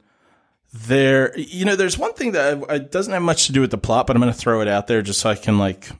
[0.72, 3.78] there you know there's one thing that I, doesn't have much to do with the
[3.78, 5.90] plot, but I'm going to throw it out there just so I can like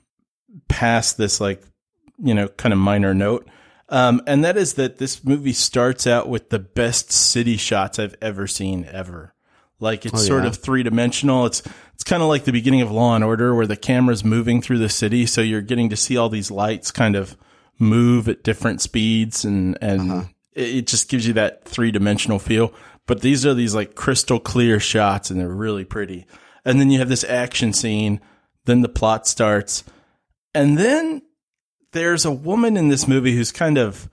[0.69, 1.63] pass this like
[2.19, 3.49] you know kind of minor note.
[3.89, 8.17] Um, and that is that this movie starts out with the best city shots I've
[8.23, 9.35] ever seen ever.
[9.79, 11.47] Like it's Oh, sort of three dimensional.
[11.47, 11.63] It's
[11.95, 14.79] it's kind of like the beginning of Law and Order, where the camera's moving through
[14.79, 17.37] the city, so you're getting to see all these lights kind of
[17.79, 20.25] move at different speeds, and and Uh-huh.
[20.55, 22.73] it, it just gives you that three dimensional feel.
[23.07, 26.27] But these are these like crystal clear shots, and they're really pretty.
[26.65, 28.21] And then you have this action scene.
[28.65, 29.85] Then the plot starts,
[30.55, 31.21] and then
[31.93, 34.09] there's a woman in this movie who's kind of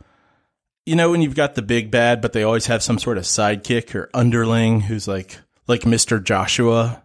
[0.86, 3.24] you know when you've got the big bad but they always have some sort of
[3.24, 6.22] sidekick or underling who's like like Mr.
[6.24, 7.02] Joshua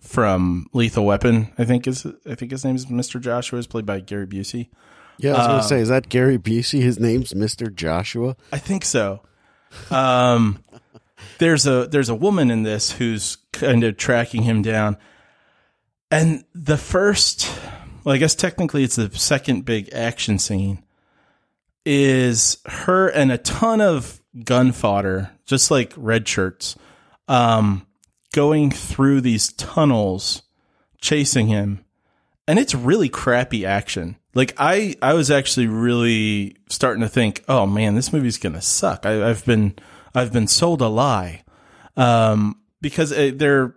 [0.00, 3.20] from Lethal Weapon I think is I think his name is Mr.
[3.20, 4.68] Joshua is played by Gary Busey
[5.18, 5.34] yeah.
[5.34, 6.80] I was going to say, is that Gary Busey?
[6.80, 8.36] His name's Mister Joshua.
[8.52, 9.20] I think so
[9.90, 10.62] um
[11.38, 14.96] there's a there's a woman in this who's kind of tracking him down
[16.10, 17.50] and the first
[18.04, 20.82] well I guess technically it's the second big action scene
[21.84, 26.76] is her and a ton of gun fodder, just like red shirts,
[27.28, 27.86] um,
[28.32, 30.42] going through these tunnels,
[31.00, 31.84] chasing him.
[32.48, 34.16] And it's really crappy action.
[34.36, 39.04] Like I, I was actually really starting to think, oh man, this movie's gonna suck.
[39.06, 39.74] I, I've been,
[40.14, 41.42] I've been sold a lie,
[41.96, 43.74] um, because uh, they're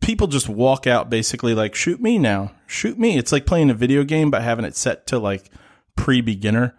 [0.00, 3.16] people just walk out basically like shoot me now, shoot me.
[3.16, 5.50] It's like playing a video game but having it set to like
[5.96, 6.74] pre-beginner.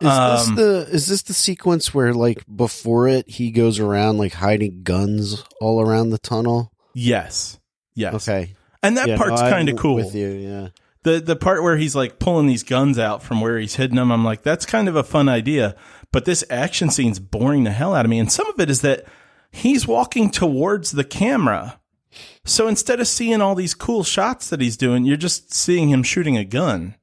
[0.00, 4.18] Is Um, this the is this the sequence where like before it he goes around
[4.18, 6.70] like hiding guns all around the tunnel?
[6.92, 7.58] Yes.
[7.94, 8.14] Yes.
[8.28, 9.94] Okay, And that Yeah, part's I'm kind of cool.
[9.94, 10.28] with you.
[10.28, 10.68] Yeah,
[11.06, 14.10] The the part where he's like pulling these guns out from where he's hidden them,
[14.10, 15.76] I'm like, that's kind of a fun idea.
[16.10, 18.18] but this action scene's boring the hell out of me.
[18.18, 19.04] And some of it is that
[19.50, 21.78] he's walking towards the camera.
[22.44, 26.02] So instead of seeing all these cool shots that he's doing, you're just seeing him
[26.02, 26.96] shooting a gun.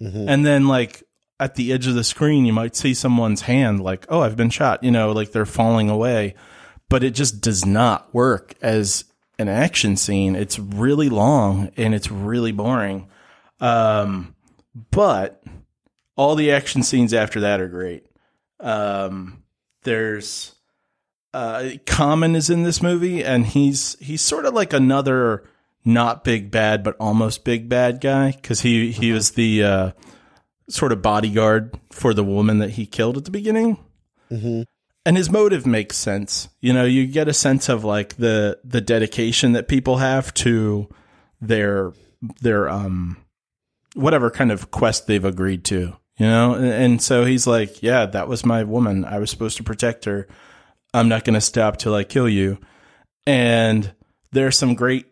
[0.00, 0.28] Mm-hmm.
[0.28, 1.02] And then like
[1.38, 4.50] at the edge of the screen, you might see someone's hand like, oh, I've been
[4.50, 6.34] shot, you know, like they're falling away.
[6.88, 9.04] But it just does not work as
[9.38, 10.36] an action scene.
[10.36, 13.08] It's really long and it's really boring.
[13.60, 14.34] Um,
[14.90, 15.42] but
[16.16, 18.06] all the action scenes after that are great.
[18.58, 19.42] Um,
[19.82, 20.54] there's
[21.32, 25.44] uh, Common is in this movie, and he's he's sort of like another
[25.84, 29.90] not big bad, but almost big bad guy because he he was the uh,
[30.68, 33.78] sort of bodyguard for the woman that he killed at the beginning.
[35.06, 36.48] And his motive makes sense.
[36.60, 40.88] You know, you get a sense of like the the dedication that people have to
[41.40, 41.92] their
[42.42, 43.16] their um
[43.94, 45.96] whatever kind of quest they've agreed to.
[46.16, 49.04] You know, and, and so he's like, "Yeah, that was my woman.
[49.04, 50.28] I was supposed to protect her.
[50.92, 52.58] I'm not going to stop till I kill you."
[53.26, 53.92] And
[54.32, 55.06] there's some great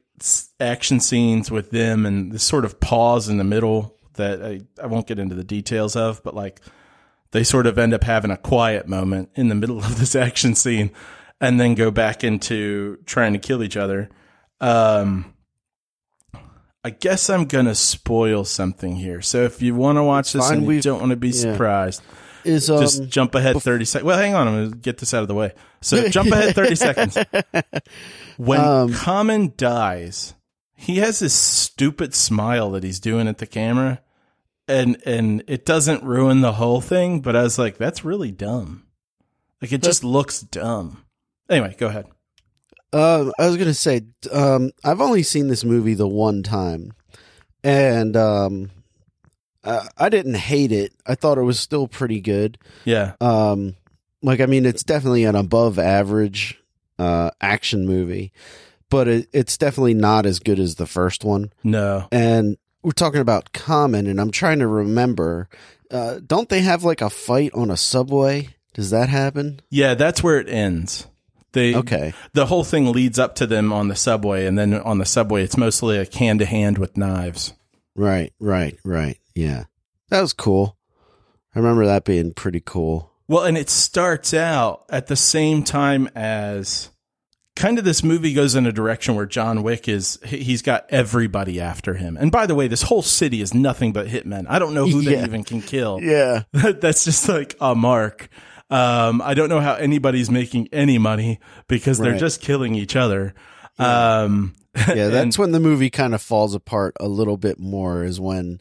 [0.60, 4.86] action scenes with them, and this sort of pause in the middle that I, I
[4.86, 6.60] won't get into the details of, but like
[7.30, 10.54] they sort of end up having a quiet moment in the middle of this action
[10.54, 10.90] scene,
[11.40, 14.10] and then go back into trying to kill each other.
[14.60, 15.32] Um,
[16.84, 19.20] I guess I'm gonna spoil something here.
[19.20, 20.58] So if you want to watch this fine.
[20.58, 22.02] and you don't want to be surprised,
[22.44, 24.06] Is um, just jump ahead 30 seconds.
[24.06, 24.48] Well, hang on.
[24.48, 25.52] I'm to get this out of the way.
[25.80, 27.18] So jump ahead 30 seconds.
[28.36, 30.34] When Um, Common dies,
[30.76, 34.00] he has this stupid smile that he's doing at the camera.
[34.68, 38.84] And, and it doesn't ruin the whole thing, but I was like, that's really dumb.
[39.60, 41.04] Like it just looks dumb.
[41.50, 42.06] Anyway, go ahead.
[42.92, 46.92] Uh, I was gonna say, um, I've only seen this movie the one time,
[47.62, 48.70] and um,
[49.64, 50.92] I, I didn't hate it.
[51.06, 52.58] I thought it was still pretty good.
[52.84, 53.14] Yeah.
[53.20, 53.76] Um,
[54.22, 56.60] like I mean, it's definitely an above average
[56.98, 58.32] uh action movie,
[58.90, 61.52] but it, it's definitely not as good as the first one.
[61.62, 62.08] No.
[62.10, 65.48] And we're talking about Common, and I'm trying to remember.
[65.90, 68.50] Uh, don't they have like a fight on a subway?
[68.74, 69.60] Does that happen?
[69.70, 71.06] Yeah, that's where it ends.
[71.58, 72.12] They Okay.
[72.34, 75.42] the whole thing leads up to them on the subway, and then on the subway,
[75.42, 77.52] it's mostly like hand to hand with knives.
[77.96, 79.18] Right, right, right.
[79.34, 79.64] Yeah.
[80.10, 80.76] That was cool.
[81.54, 83.10] I remember that being pretty cool.
[83.26, 86.90] Well, and it starts out at the same time as
[87.56, 90.86] kind of this movie goes in a direction where John Wick is he- he's got
[90.90, 92.16] everybody after him.
[92.18, 94.46] And by the way, this whole city is nothing but hitmen.
[94.48, 95.16] I don't know who Yeah.
[95.16, 95.98] they even can kill.
[96.00, 96.44] Yeah.
[96.52, 98.28] That's just like a mark.
[98.70, 103.34] Um, I don't know how anybody's making any money because they're just killing each other.
[103.78, 104.54] Um,
[104.88, 108.60] Yeah, that's when the movie kind of falls apart a little bit more is when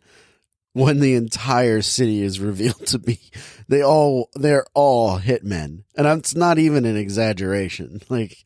[0.73, 3.19] when the entire city is revealed to be
[3.67, 5.83] they all they're all hitmen.
[5.95, 8.01] And it's not even an exaggeration.
[8.09, 8.43] Like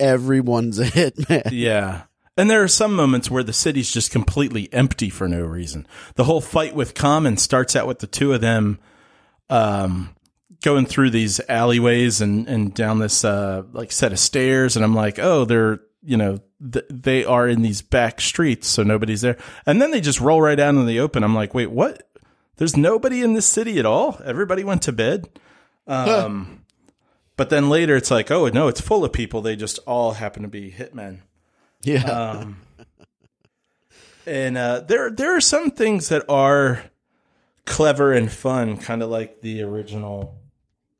[0.00, 1.48] everyone's a hitman.
[1.52, 2.02] Yeah.
[2.36, 5.86] And there are some moments where the city's just completely empty for no reason.
[6.14, 8.78] The whole fight with Common starts out with the two of them
[9.50, 10.14] um,
[10.62, 14.76] going through these alleyways and, and down this uh, like set of stairs.
[14.76, 16.40] And I'm like, oh, they're, you know,
[16.72, 19.38] th- they are in these back streets, so nobody's there.
[19.66, 21.22] And then they just roll right out in the open.
[21.22, 22.08] I'm like, wait, what?
[22.56, 24.20] There's nobody in this city at all?
[24.24, 25.28] Everybody went to bed?
[25.86, 26.64] Um,
[27.36, 29.40] but then later it's like, oh, no, it's full of people.
[29.40, 31.20] They just all happen to be hitmen.
[31.82, 32.02] Yeah.
[32.02, 32.62] Um,
[34.26, 36.82] and uh, there there are some things that are
[37.64, 40.37] clever and fun, kind of like the original,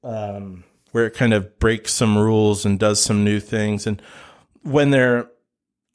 [0.09, 3.87] um, where it kind of breaks some rules and does some new things.
[3.87, 4.01] And
[4.62, 5.31] when they're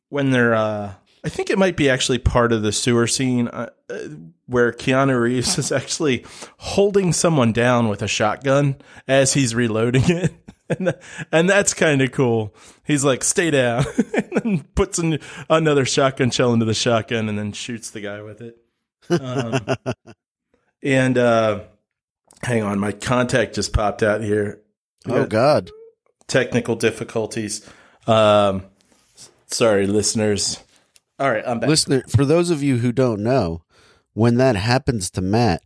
[0.10, 0.94] when they're, uh,
[1.26, 3.72] I think it might be actually part of the sewer scene uh,
[4.46, 6.24] where Keanu Reeves is actually
[6.58, 8.76] holding someone down with a shotgun
[9.08, 10.34] as he's reloading it.
[10.70, 10.96] And,
[11.32, 12.56] and that's kind of cool.
[12.86, 13.84] He's like, stay down,
[14.16, 18.22] and then puts an, another shotgun shell into the shotgun and then shoots the guy
[18.22, 18.58] with it.
[19.10, 19.60] Um,
[20.82, 21.60] and uh,
[22.44, 24.62] hang on, my contact just popped out here.
[25.06, 25.72] We oh god.
[26.28, 27.70] technical difficulties.
[28.08, 28.66] Um,
[29.48, 30.64] sorry, listeners.
[31.20, 31.70] All right, I'm back.
[31.70, 33.64] Listener, for those of you who don't know,
[34.14, 35.62] when that happens to Matt,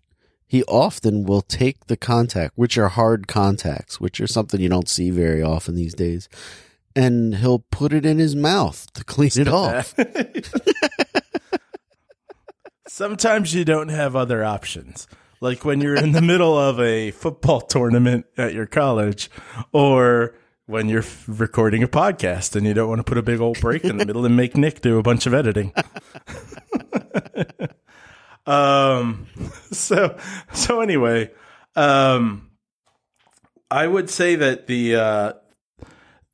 [0.45, 4.89] he often will take the contact, which are hard contacts, which are something you don't
[4.89, 6.29] see very often these days,
[6.95, 9.93] and he'll put it in his mouth to clean it off.
[12.87, 15.07] Sometimes you don't have other options.
[15.39, 19.29] Like when you're in the middle of a football tournament at your college,
[19.71, 23.39] or when you're f- recording a podcast and you don't want to put a big
[23.39, 25.73] old break in the middle and make Nick do a bunch of editing.
[28.45, 29.27] um,
[29.71, 30.17] so,
[30.53, 31.31] so anyway,
[31.75, 32.49] um,
[33.69, 35.33] I would say that the uh,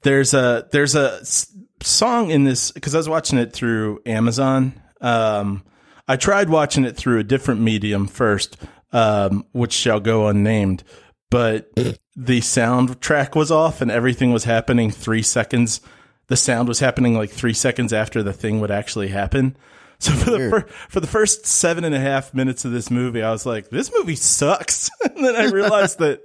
[0.03, 4.81] there's a there's a s- song in this because I was watching it through Amazon.
[5.01, 5.63] Um,
[6.07, 8.57] I tried watching it through a different medium first,
[8.93, 10.83] um, which shall go unnamed,
[11.29, 11.69] but
[12.15, 15.81] the soundtrack was off and everything was happening three seconds.
[16.27, 19.57] The sound was happening like three seconds after the thing would actually happen.
[19.99, 23.21] So for the fir- for the first seven and a half minutes of this movie,
[23.23, 26.21] I was like, "This movie sucks." and then I realized that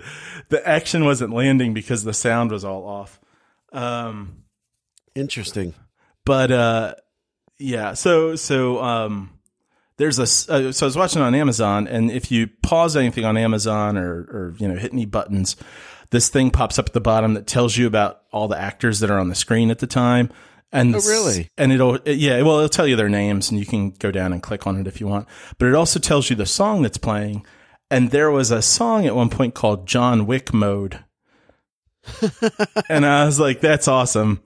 [0.48, 3.20] the action wasn't landing because the sound was all off.
[3.72, 4.42] Um,
[5.14, 5.74] Interesting.
[6.24, 6.94] but uh,
[7.58, 9.37] yeah, so so um,
[9.98, 13.36] there's a uh, so I was watching on Amazon, and if you pause anything on
[13.36, 15.56] Amazon or or you know hit any buttons,
[16.10, 19.10] this thing pops up at the bottom that tells you about all the actors that
[19.10, 20.30] are on the screen at the time.
[20.70, 21.50] And Oh, really?
[21.56, 24.32] And it'll it- yeah, well, it'll tell you their names, and you can go down
[24.32, 25.26] and click on it if you want.
[25.58, 27.44] But it also tells you the song that's playing.
[27.90, 31.02] And there was a song at one point called John Wick Mode.
[32.88, 34.40] and I was like, that's awesome.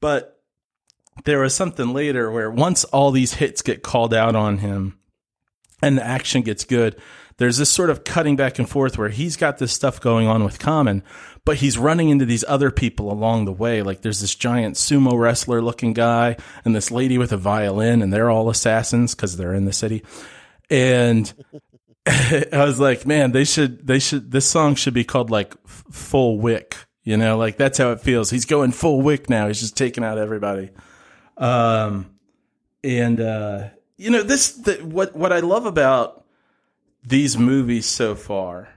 [0.00, 0.35] But
[1.24, 4.98] there was something later where once all these hits get called out on him
[5.82, 6.96] and the action gets good,
[7.38, 10.42] there's this sort of cutting back and forth where he's got this stuff going on
[10.42, 11.02] with Common,
[11.44, 13.82] but he's running into these other people along the way.
[13.82, 18.12] Like there's this giant sumo wrestler looking guy and this lady with a violin, and
[18.12, 20.02] they're all assassins because they're in the city.
[20.70, 21.32] And
[22.06, 26.38] I was like, man, they should, they should, this song should be called like Full
[26.40, 26.76] Wick.
[27.04, 28.30] You know, like that's how it feels.
[28.30, 29.46] He's going full wick now.
[29.46, 30.70] He's just taking out everybody.
[31.36, 32.18] Um,
[32.82, 36.24] and, uh, you know, this, the, what, what I love about
[37.04, 38.68] these movies so far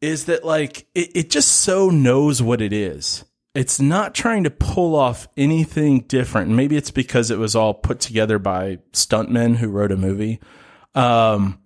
[0.00, 3.24] is that like it, it just so knows what it is.
[3.54, 6.50] It's not trying to pull off anything different.
[6.50, 10.40] Maybe it's because it was all put together by stuntmen who wrote a movie.
[10.94, 11.60] Um,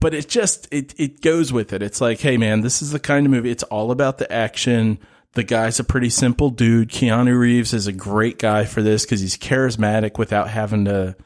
[0.00, 1.82] but it just it it goes with it.
[1.82, 3.50] It's like, hey man, this is the kind of movie.
[3.50, 4.98] It's all about the action.
[5.34, 6.88] The guy's a pretty simple dude.
[6.88, 11.16] Keanu Reeves is a great guy for this because he's charismatic without having to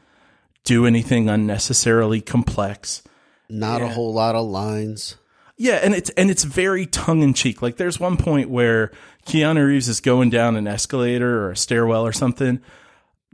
[0.63, 3.01] do anything unnecessarily complex.
[3.49, 5.17] Not a whole lot of lines.
[5.57, 7.61] Yeah, and it's and it's very tongue in cheek.
[7.61, 8.91] Like there's one point where
[9.25, 12.59] Keanu Reeves is going down an escalator or a stairwell or something.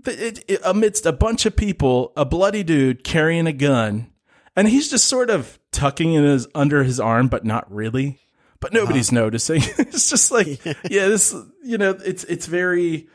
[0.06, 4.12] It, it, amidst a bunch of people, a bloody dude carrying a gun,
[4.56, 8.20] and he's just sort of tucking it his, under his arm, but not really.
[8.62, 9.62] But nobody's noticing.
[9.78, 13.08] it's just like, yeah, this, you know, it's it's very,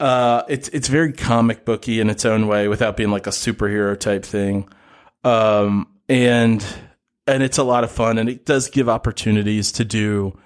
[0.00, 3.98] uh, it's it's very comic booky in its own way, without being like a superhero
[3.98, 4.68] type thing.
[5.24, 6.64] Um, and
[7.26, 10.36] and it's a lot of fun, and it does give opportunities to do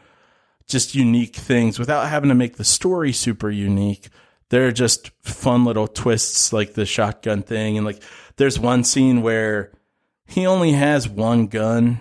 [0.66, 4.08] just unique things without having to make the story super unique.
[4.50, 7.76] There are just fun little twists like the shotgun thing.
[7.76, 8.02] And like
[8.36, 9.72] there's one scene where
[10.26, 12.00] he only has one gun.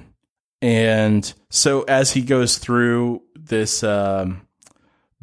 [0.65, 4.47] And so as he goes through this um,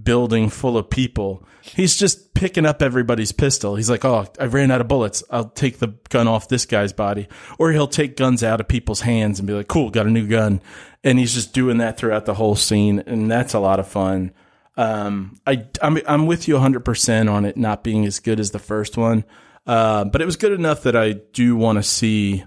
[0.00, 3.74] building full of people, he's just picking up everybody's pistol.
[3.74, 5.24] He's like, oh, I ran out of bullets.
[5.30, 7.26] I'll take the gun off this guy's body.
[7.58, 10.28] Or he'll take guns out of people's hands and be like, cool, got a new
[10.28, 10.62] gun.
[11.02, 13.00] And he's just doing that throughout the whole scene.
[13.04, 14.30] And that's a lot of fun.
[14.76, 18.60] Um, I, I'm, I'm with you 100% on it not being as good as the
[18.60, 19.24] first one.
[19.66, 22.44] Uh, but it was good enough that I do want to see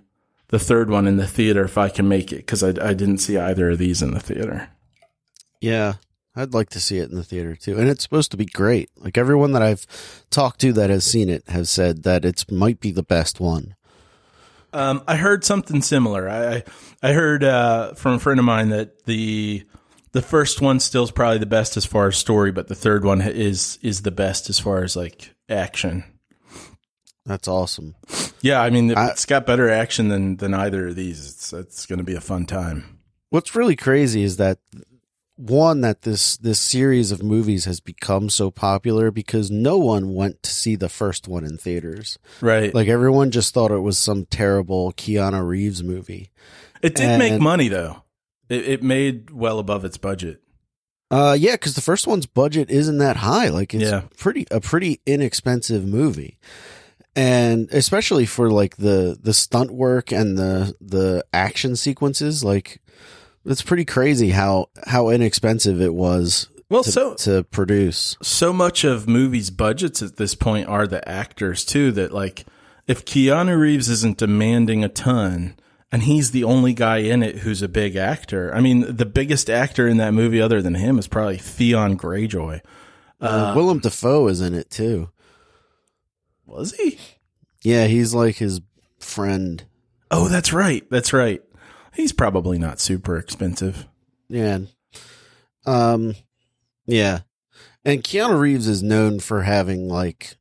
[0.49, 3.19] the third one in the theater if I can make it because I, I didn't
[3.19, 4.69] see either of these in the theater.
[5.61, 5.93] Yeah,
[6.35, 7.77] I'd like to see it in the theater too.
[7.77, 8.89] And it's supposed to be great.
[8.97, 9.85] Like everyone that I've
[10.29, 13.75] talked to that has seen it has said that it's might be the best one.
[14.73, 16.29] Um, I heard something similar.
[16.29, 16.63] I I,
[17.01, 19.65] I heard uh, from a friend of mine that the
[20.11, 23.05] the first one still is probably the best as far as story, but the third
[23.05, 26.03] one is is the best as far as like action.
[27.25, 27.95] That's awesome.
[28.41, 31.27] Yeah, I mean I- it's got better action than than either of these.
[31.27, 32.99] It's it's going to be a fun time.
[33.31, 34.59] What's really crazy is that
[35.37, 40.41] one that this this series of movies has become so popular because no one went
[40.43, 42.17] to see the first one in theaters.
[42.41, 42.73] Right.
[42.73, 46.29] Like everyone just thought it was some terrible Keanu Reeves movie.
[46.81, 48.03] it did make money though.
[48.47, 50.41] It, it made well above its budget.
[51.11, 53.49] Uh, yeah, because the first one's budget isn't that high.
[53.49, 54.03] Like it's Yeah.
[54.17, 56.37] pretty a pretty inexpensive movie,
[57.15, 62.81] and especially for like the the stunt work and the the action sequences, like
[63.45, 68.17] it's pretty crazy how how inexpensive it was Well, to, so to produce.
[68.21, 71.91] so much of movies' budgets at this point are the actors too.
[71.91, 72.45] That like,
[72.87, 75.55] if Keanu Reeves isn't demanding a ton,
[75.91, 78.53] and he's the only guy in it who's a big actor.
[78.53, 82.61] I mean, the biggest actor in that movie, other than him, is probably Theon Greyjoy.
[83.21, 85.09] Uh, Willem Dafoe is in it too.
[86.45, 86.97] Was he?
[87.63, 88.61] Yeah, he's like his
[88.99, 89.63] friend.
[90.11, 90.83] Oh, that's right.
[90.89, 91.41] That's right.
[91.93, 93.87] He's probably not super expensive.
[94.27, 94.59] Yeah,
[95.65, 96.15] Um,
[96.87, 97.19] yeah,
[97.83, 100.37] and Keanu Reeves is known for having like,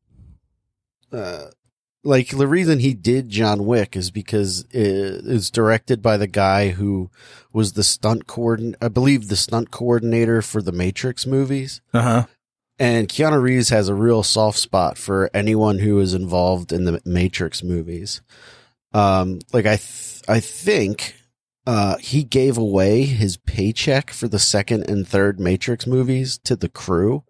[1.12, 1.46] uh,
[2.02, 7.11] like the reason he did John Wick is because it's directed by the guy who
[7.52, 11.80] was the stunt coordinator, I believe the stunt coordinator for the Matrix movies.
[11.92, 12.26] Uh huh.
[12.78, 17.00] And Keanu Reeves has a real soft spot for anyone who is involved in the
[17.04, 18.20] Matrix movies.
[18.92, 21.14] Um, like I, th- I think,
[21.66, 26.68] uh, he gave away his paycheck for the second and third Matrix movies to the
[26.68, 27.24] crew.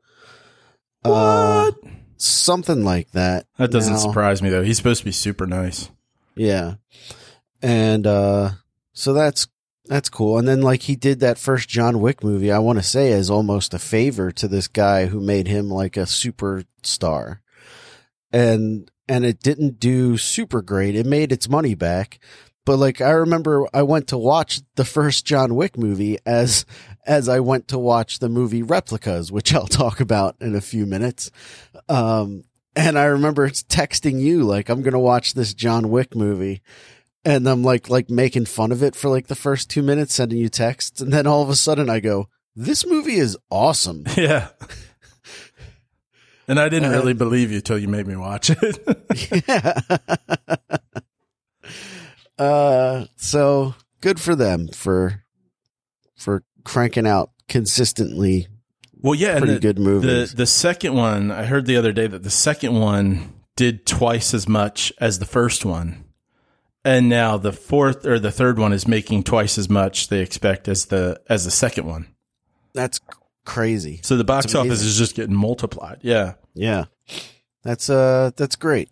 [1.05, 1.93] Uh, What?
[2.17, 3.47] something like that.
[3.59, 4.63] That doesn't Now- surprise me though.
[4.63, 5.91] He's supposed to be super nice.
[6.35, 6.75] Yeah.
[7.63, 8.51] And uh
[8.93, 9.47] so that's
[9.87, 10.39] that's cool.
[10.39, 13.29] And then like he did that first John Wick movie, I want to say as
[13.29, 17.39] almost a favor to this guy who made him like a superstar.
[18.33, 20.97] And and it didn't do super great.
[20.97, 22.19] It made its money back.
[22.65, 26.65] But like I remember I went to watch the first John Wick movie as
[27.07, 30.87] as I went to watch the movie Replicas, which I'll talk about in a few
[30.87, 31.31] minutes.
[31.89, 36.63] Um and I remember texting you like I'm gonna watch this John Wick movie,
[37.25, 40.39] and I'm like like making fun of it for like the first two minutes, sending
[40.39, 44.49] you texts, and then all of a sudden I go, "This movie is awesome." Yeah.
[46.47, 49.45] And I didn't Uh, really believe you till you made me watch it.
[49.49, 49.81] yeah.
[52.39, 55.25] uh, so good for them for
[56.17, 58.49] for cranking out consistently
[59.01, 62.07] well, yeah, and pretty the, good the the second one, I heard the other day
[62.07, 66.04] that the second one did twice as much as the first one.
[66.85, 70.69] And now the fourth or the third one is making twice as much they expect
[70.69, 72.09] as the as the second one.
[72.75, 73.01] That's
[73.45, 74.01] crazy.
[74.03, 76.01] So the box office is just getting multiplied.
[76.03, 76.35] Yeah.
[76.55, 76.85] Yeah,
[77.63, 78.91] that's uh that's great.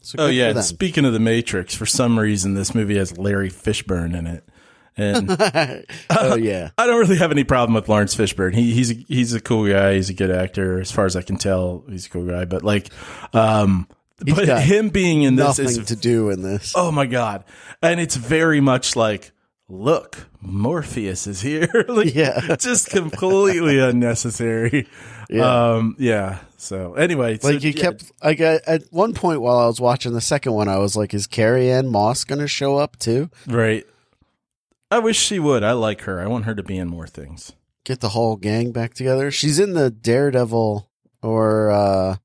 [0.00, 0.60] So Oh yeah.
[0.60, 4.48] Speaking of the Matrix, for some reason this movie has Larry Fishburne in it,
[4.96, 5.30] and
[6.10, 6.70] oh yeah.
[6.78, 8.54] I don't really have any problem with Laurence Fishburne.
[8.54, 9.94] He, he's a, he's a cool guy.
[9.94, 11.84] He's a good actor, as far as I can tell.
[11.88, 12.44] He's a cool guy.
[12.44, 12.90] But like,
[13.34, 13.88] um,
[14.24, 16.72] He's but him being in this Nothing is to do in this.
[16.76, 17.44] oh my god,
[17.82, 19.32] and it's very much like,
[19.68, 21.68] look, Morpheus is here.
[21.88, 22.56] like, Yeah.
[22.56, 24.88] just completely unnecessary.
[25.28, 25.74] Yeah.
[25.74, 26.38] Um, yeah.
[26.56, 29.80] So anyway, so, like you yeah, kept like at, at one point while I was
[29.80, 33.28] watching the second one, I was like, "Is Carrie-Anne Moss going to show up too?
[33.46, 33.84] right.
[34.90, 35.64] I wish she would.
[35.64, 36.20] I like her.
[36.20, 37.52] I want her to be in more things.
[37.84, 40.88] Get the whole gang back together?" She's in the Daredevil
[41.22, 42.16] or uh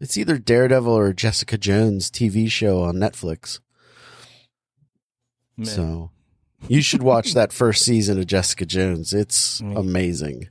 [0.00, 3.60] it's either Daredevil or Jessica Jones TV show on Netflix.
[5.56, 5.66] Man.
[5.66, 6.10] So
[6.68, 9.12] you should watch that first season of Jessica Jones.
[9.12, 9.78] It's Mm.
[9.78, 10.48] amazing.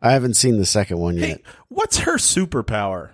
[0.00, 1.28] I haven't seen the second one yet.
[1.38, 3.10] Hey, what's her superpower?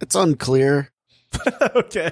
[0.00, 0.90] It's unclear.
[1.76, 2.10] okay.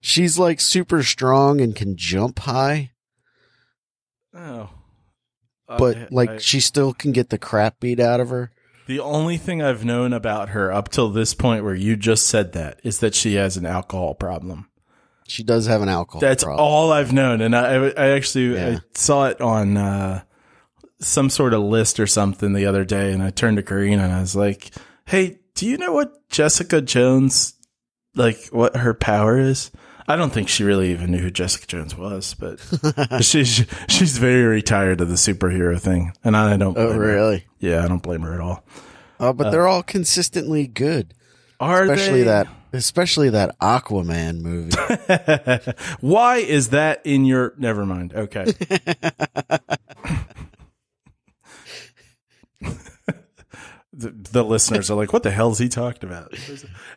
[0.00, 2.90] She's like super strong and can jump high.
[4.34, 4.70] Oh.
[5.66, 8.50] but like I- she still can get the crap beat out of her.
[8.86, 12.52] The only thing I've known about her up till this point where you just said
[12.52, 14.68] that is that she has an alcohol problem.
[15.28, 16.20] She does have an alcohol.
[16.20, 16.64] That's problem.
[16.64, 17.40] all I've known.
[17.40, 18.78] And I, I actually Yeah.
[18.78, 20.22] I saw it on uh,
[21.00, 23.12] some sort of list or something the other day.
[23.12, 24.72] And I turned to Karina and I was like,
[25.06, 27.54] Hey, do you know what Jessica Jones,
[28.14, 29.70] like what her power is?
[30.08, 32.58] I don't think she really even knew who Jessica Jones was, but
[33.22, 36.76] she's she's very tired of the superhero thing, and I don't.
[36.76, 37.06] Oh blame her.
[37.06, 37.46] really?
[37.58, 38.64] Yeah, I don't blame her at all.
[39.20, 41.14] Oh, but they're uh, all consistently good.
[41.60, 42.24] Are Especially they?
[42.24, 44.72] that especially that Aquaman movie.
[46.00, 47.54] Why is that in your?
[47.56, 48.14] Never mind.
[48.14, 48.46] Okay.
[54.02, 56.34] the, the listeners are like, "What the hell is he talking about?"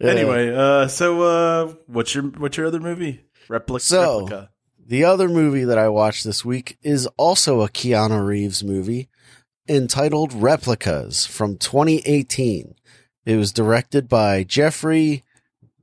[0.01, 3.26] Anyway, uh, so uh, what's your what's your other movie?
[3.47, 3.84] Replica.
[3.84, 4.49] So- replica.
[4.86, 9.10] the other movie that I watched this week is also a Keanu Reeves movie
[9.68, 12.76] entitled Replicas from 2018.
[13.26, 15.24] It was directed by Jeffrey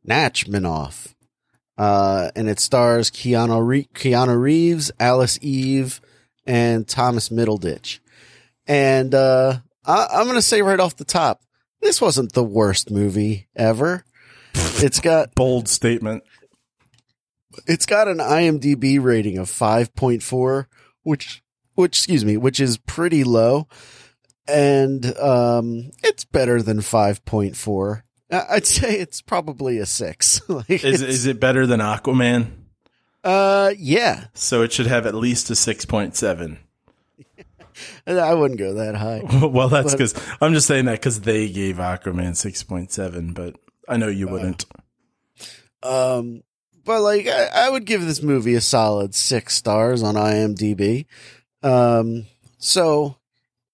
[0.09, 1.15] Nachmanoff.
[1.79, 6.01] Uh, and it stars Keanu, Re- Keanu Reeves, Alice Eve,
[6.47, 7.99] and Thomas Middleditch.
[8.67, 11.43] And, uh, I- I'm going to say right off the top,
[11.81, 14.05] this wasn't the worst movie ever.
[14.55, 16.23] It's got bold statement.
[17.67, 20.67] it's got an IMDb rating of 5.4,
[21.03, 21.43] which,
[21.75, 23.69] which, excuse me, which is pretty low.
[24.49, 28.03] And, um, it's better than 5.4.
[28.31, 30.41] I- I'd say it's probably a six.
[30.49, 32.51] like, Is is it better than Aquaman?
[33.25, 34.25] uh, yeah.
[34.35, 36.59] So it should have at least a six point seven.
[38.07, 39.23] I wouldn't go that high.
[39.47, 43.57] well, that's because I'm just saying that because they gave Aquaman six point seven, but
[43.89, 44.65] I know you wouldn't.
[45.83, 46.43] Um,
[46.85, 51.07] but like, I, I would give this movie a solid six stars on IMDb.
[51.63, 52.27] Um,
[52.59, 53.17] so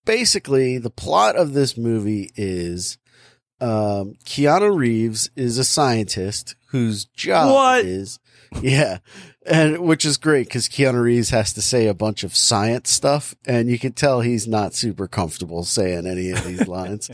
[0.05, 2.99] basically, the plot of this movie is
[3.61, 7.85] um, Keanu Reeves is a scientist whose job What?
[7.85, 8.19] is,
[8.63, 8.99] yeah,
[9.49, 13.35] and which is great because Keanu Reeves has to say a bunch of science stuff,
[13.47, 17.11] and you can tell he's not super comfortable saying any of these lines.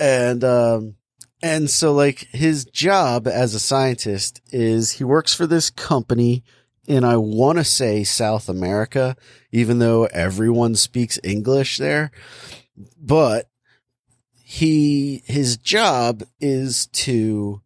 [0.00, 0.94] and um,
[1.42, 6.44] and so like his job as a scientist is he works for this company
[6.86, 9.14] in I want to say South America,
[9.50, 12.10] even though everyone speaks English there,
[12.98, 13.48] but
[14.32, 17.60] he his job is to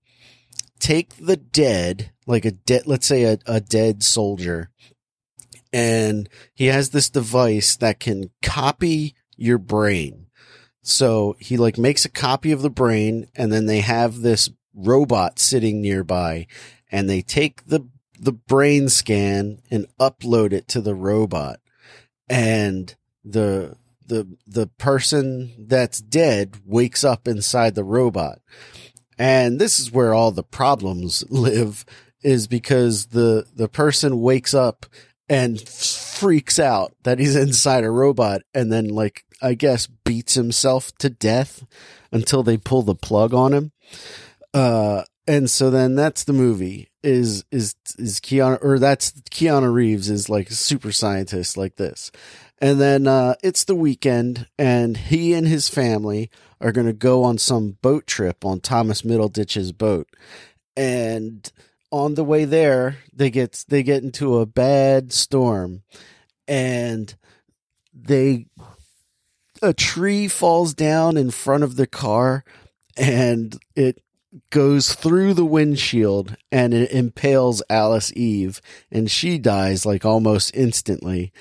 [0.81, 4.71] take the dead like a dead let's say a, a dead soldier.
[5.73, 10.27] And he has this device that can copy your brain.
[10.83, 15.39] So he like makes a copy of the brain and then they have this robot
[15.39, 16.47] sitting nearby
[16.91, 21.61] and they take the the brain scan and upload it to the robot.
[22.29, 28.41] And the the the person that's dead wakes up inside the robot.
[29.19, 31.85] And this is where all the problems live
[32.27, 34.85] is because the the person wakes up
[35.29, 40.91] and freaks out that he's inside a robot and then like I guess beats himself
[40.99, 41.65] to death
[42.11, 43.73] until they pull the plug on him.
[44.53, 50.11] Uh and so then that's the movie is is is Keanu or that's Keanu Reeves
[50.11, 52.11] is like a super scientist like this.
[52.59, 56.29] And then uh it's the weekend and he and his family
[56.61, 60.09] are going to go on some boat trip on Thomas Middleditch's boat.
[60.77, 61.53] And
[61.91, 65.83] on the way there, they get they get into a bad storm
[66.49, 67.15] and
[67.95, 68.47] they
[69.63, 72.45] a tree falls down in front of the car
[72.97, 74.03] and it
[74.51, 78.61] goes through the windshield and it impales Alice Eve
[78.91, 81.33] and she dies like almost instantly.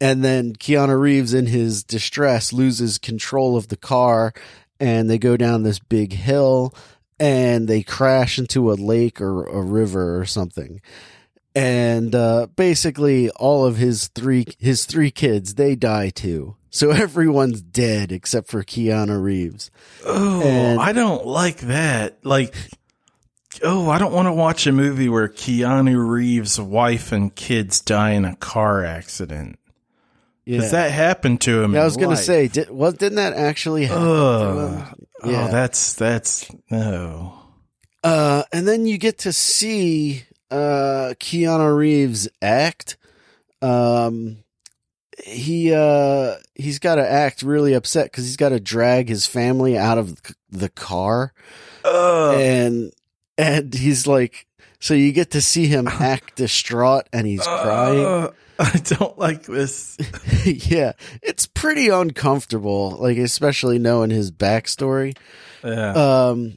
[0.00, 4.32] And then Keanu Reeves in his distress loses control of the car
[4.78, 6.74] and they go down this big hill
[7.18, 10.80] and they crash into a lake or a river or something.
[11.54, 16.56] And uh, basically all of his three his three kids they die too.
[16.68, 19.70] So everyone's dead except for Keanu Reeves.
[20.04, 22.18] Oh, And- I don't like that.
[22.24, 22.54] Like,
[23.62, 28.10] oh, I don't want to watch a movie where Keanu Reeves' wife and kids die
[28.10, 29.58] in a car accident.
[30.44, 30.58] Yeah.
[30.58, 31.72] Because that happened to him.
[31.74, 32.18] Yeah, I was gonna life.
[32.18, 34.04] say, did, well, didn't that actually happen?
[34.04, 35.05] to him?
[35.24, 35.46] Yeah.
[35.48, 37.38] Oh, that's that's no.
[38.04, 42.96] Uh, and then you get to see uh, Keanu Reeves act.
[43.62, 44.44] Um,
[45.24, 49.76] he uh, he's got to act really upset because he's got to drag his family
[49.76, 51.32] out of the car,
[51.84, 52.34] Ugh.
[52.38, 52.92] and
[53.38, 54.46] and he's like,
[54.78, 58.28] so you get to see him act distraught, and he's crying.
[58.58, 59.96] I don't like this.
[60.44, 60.92] yeah,
[61.22, 65.16] it's pretty uncomfortable, like especially knowing his backstory.
[65.62, 65.92] Yeah.
[65.92, 66.56] Um,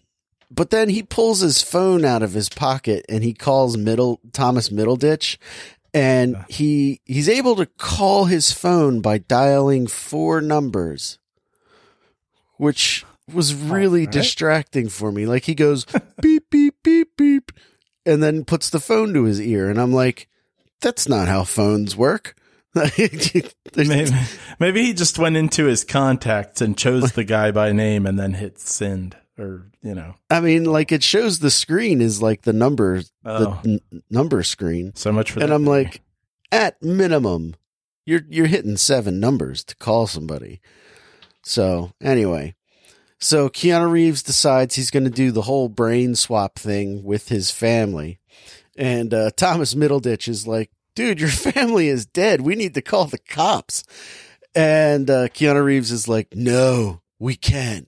[0.51, 4.69] but then he pulls his phone out of his pocket and he calls Middle Thomas
[4.69, 5.37] Middleditch,
[5.93, 11.19] and he he's able to call his phone by dialing four numbers,
[12.57, 14.13] which was really Alright.
[14.13, 15.25] distracting for me.
[15.25, 15.85] Like he goes
[16.21, 17.51] beep beep beep beep,
[18.05, 20.29] and then puts the phone to his ear, and I'm like,
[20.81, 22.35] that's not how phones work.
[23.75, 24.05] Maybe,
[24.59, 28.33] maybe he just went into his contacts and chose the guy by name and then
[28.33, 30.13] hit send or, you know.
[30.29, 33.59] I mean, like it shows the screen is like the number, Oh.
[33.63, 34.91] the n- number screen.
[34.95, 35.45] So much for that.
[35.45, 35.53] and.
[35.53, 36.01] I'm like,
[36.51, 37.55] at minimum,
[38.05, 40.61] you're you're hitting seven numbers to call somebody.
[41.43, 42.53] So anyway,
[43.19, 47.49] so Keanu Reeves decides he's going to do the whole brain swap thing with his
[47.51, 48.19] family,
[48.79, 52.41] and uh, Thomas Middleditch is like, "Dude, your family is dead.
[52.41, 53.83] We need to call the cops."
[54.55, 57.87] And uh, Keanu Reeves is like, "No, we can't."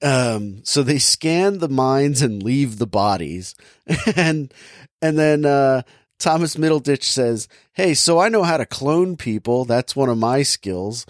[0.00, 3.56] Um, so they scan the minds and leave the bodies,
[4.16, 4.54] and
[5.02, 5.82] and then uh,
[6.18, 9.64] Thomas Middleditch says, "Hey, so I know how to clone people.
[9.64, 11.04] That's one of my skills."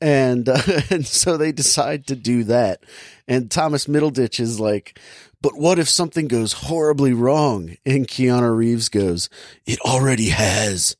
[0.00, 2.82] And uh, and so they decide to do that.
[3.26, 4.98] And Thomas Middleditch is like,
[5.40, 9.28] "But what if something goes horribly wrong?" And Keanu Reeves goes,
[9.66, 10.96] "It already has."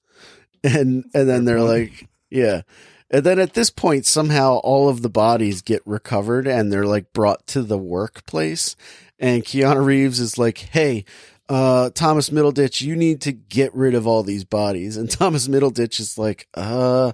[0.65, 2.63] And and then they're like, "Yeah."
[3.11, 7.13] And then at this point, somehow all of the bodies get recovered and they're like
[7.13, 8.77] brought to the workplace.
[9.19, 11.05] And Keanu Reeves is like, Hey,
[11.49, 14.97] uh, Thomas Middleditch, you need to get rid of all these bodies.
[14.97, 17.13] And Thomas Middleditch is like, uh,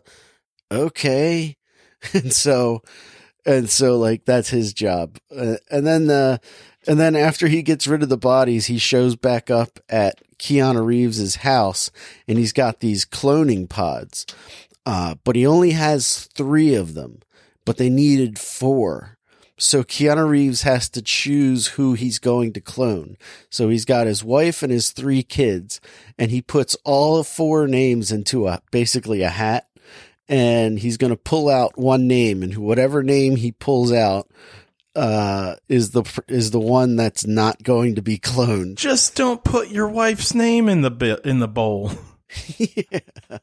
[0.70, 1.56] okay.
[2.12, 2.82] And so,
[3.46, 5.16] and so like that's his job.
[5.34, 6.36] Uh, and then, uh,
[6.86, 10.84] and then after he gets rid of the bodies, he shows back up at Keanu
[10.84, 11.90] Reeves's house
[12.28, 14.26] and he's got these cloning pods.
[14.86, 17.20] uh, but he only has three of them,
[17.64, 19.16] but they needed four.
[19.56, 23.16] So Keanu Reeves has to choose who he's going to clone.
[23.50, 25.80] So he's got his wife and his three kids,
[26.18, 29.68] and he puts all four names into a basically a hat,
[30.28, 34.28] and he's going to pull out one name, and whatever name he pulls out
[34.94, 38.76] uh, is the is the one that's not going to be cloned.
[38.76, 41.92] Just don't put your wife's name in the bi- in the bowl.
[42.58, 43.38] yeah.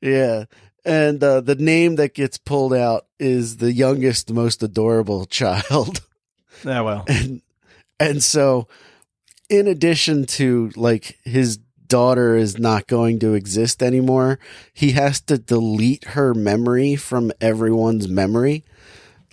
[0.00, 0.44] yeah.
[0.84, 6.00] And uh, the name that gets pulled out is the youngest, most adorable child.
[6.64, 7.04] Yeah, well.
[7.08, 7.42] And
[7.98, 8.68] and so
[9.48, 14.38] in addition to like his daughter is not going to exist anymore,
[14.72, 18.64] he has to delete her memory from everyone's memory.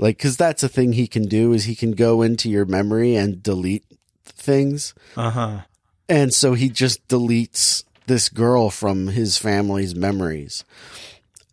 [0.01, 3.15] Like cuz that's a thing he can do is he can go into your memory
[3.15, 3.85] and delete
[4.25, 4.93] things.
[5.15, 5.61] Uh-huh.
[6.09, 10.65] And so he just deletes this girl from his family's memories.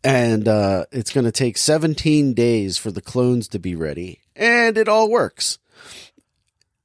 [0.03, 4.21] And uh, it's going to take 17 days for the clones to be ready.
[4.35, 5.59] And it all works.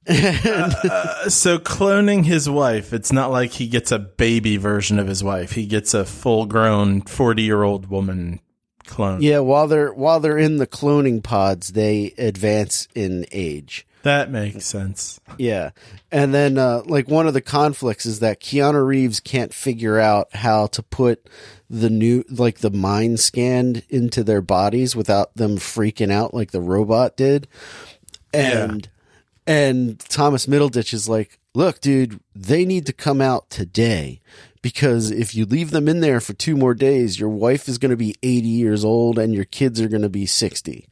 [0.06, 5.24] Uh, so cloning his wife, it's not like he gets a baby version of his
[5.24, 5.52] wife.
[5.52, 8.40] He gets a full-grown 40-year-old woman
[8.84, 9.22] clone.
[9.22, 13.86] Yeah, while they're while they're in the cloning pods, they advance in age.
[14.04, 15.18] That makes sense.
[15.38, 15.70] Yeah.
[16.12, 20.34] And then uh, like one of the conflicts is that Keanu Reeves can't figure out
[20.36, 21.26] how to put
[21.70, 26.60] the new like the mind scanned into their bodies without them freaking out like the
[26.60, 27.48] robot did.
[28.34, 28.88] And
[29.46, 34.20] and Thomas Middleditch is like, "Look, dude, they need to come out today."
[34.64, 37.90] Because if you leave them in there for two more days, your wife is going
[37.90, 40.88] to be 80 years old and your kids are going to be 60.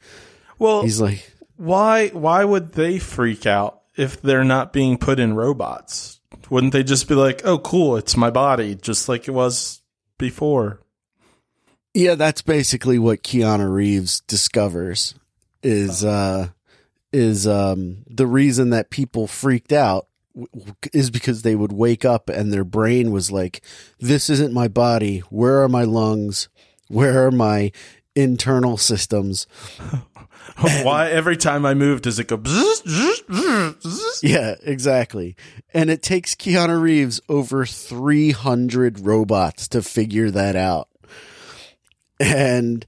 [0.59, 5.33] Well, He's like, why why would they freak out if they're not being put in
[5.33, 6.19] robots?
[6.51, 9.81] Wouldn't they just be like, "Oh, cool, it's my body, just like it was
[10.19, 10.79] before"?
[11.95, 15.15] Yeah, that's basically what Keanu Reeves discovers
[15.63, 16.49] is uh
[17.11, 20.05] is um the reason that people freaked out
[20.91, 23.63] is because they would wake up and their brain was like
[23.99, 26.49] this isn't my body where are my lungs
[26.87, 27.71] where are my
[28.15, 29.45] internal systems
[30.81, 32.37] why every time I move does it go?
[32.37, 34.19] bzzz, bzzz, bzzz?
[34.23, 35.35] yeah exactly
[35.73, 40.89] and it takes Keanu Reeves over 300 robots to figure that out
[42.19, 42.85] and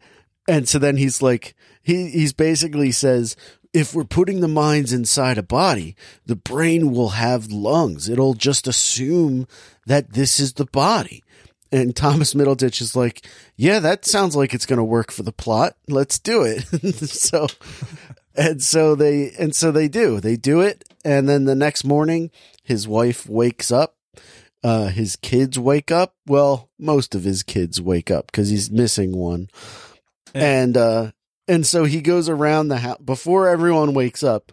[0.47, 3.35] and so then he's like he he's basically says
[3.75, 5.95] if we're putting the minds inside a body
[6.25, 8.07] the brain will have lungs.
[8.07, 9.47] It'll just assume
[9.85, 11.23] that this is the body.
[11.71, 15.33] And Thomas Middleditch is like yeah that sounds like it's going to work for the
[15.33, 15.75] plot.
[15.87, 16.63] Let's do it.
[17.05, 17.47] So
[18.37, 20.19] and so they and so they do.
[20.19, 22.31] They do it and then the next morning
[22.63, 23.97] his wife wakes up.
[24.63, 26.15] Uh, his kids wake up.
[26.25, 29.49] Well, most of his kids wake up because he's missing one.
[30.33, 31.11] And, uh,
[31.47, 34.51] and so he goes around the house before everyone wakes up.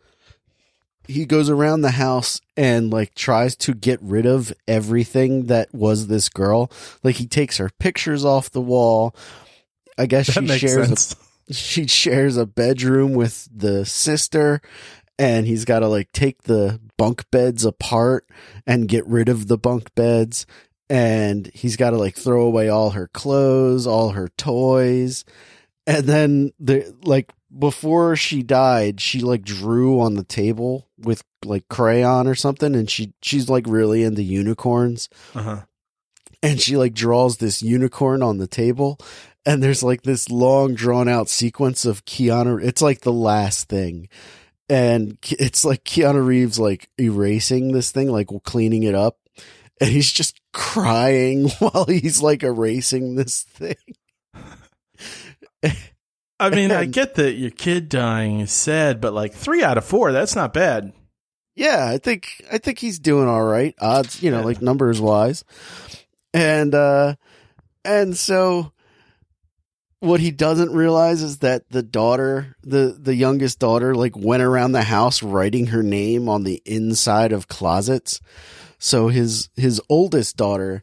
[1.08, 6.06] He goes around the house and like tries to get rid of everything that was
[6.06, 6.70] this girl.
[7.02, 9.14] Like he takes her pictures off the wall.
[9.98, 11.16] I guess That she shares sense.
[11.48, 14.60] a she shares a bedroom with the sister
[15.18, 18.26] and he's got to like take the bunk beds apart
[18.66, 20.46] and get rid of the bunk beds
[20.88, 25.24] and he's got to like throw away all her clothes all her toys
[25.86, 31.68] and then the like before she died she like drew on the table with like
[31.68, 35.08] crayon or something and she she's like really into unicorns.
[35.34, 35.62] Uh-huh.
[36.42, 38.98] and she like draws this unicorn on the table
[39.44, 44.08] and there's like this long drawn out sequence of Keanu it's like the last thing.
[44.68, 49.18] And it's like Keanu Reeves like erasing this thing like cleaning it up
[49.80, 53.74] and he's just crying while he's like erasing this thing
[56.40, 59.84] I mean, I get that your kid dying is sad, but like three out of
[59.84, 60.92] four, that's not bad.
[61.54, 64.44] yeah I think I think he's doing all right odds you know Yeah.
[64.46, 65.44] like numbers wise
[66.34, 67.14] and uh
[67.84, 68.72] and so
[70.00, 74.72] what he doesn't realize is that the daughter the the youngest daughter like went around
[74.72, 78.18] the house writing her name on the inside of closets
[78.78, 80.82] so his his oldest daughter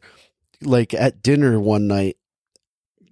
[0.62, 2.16] like at dinner one night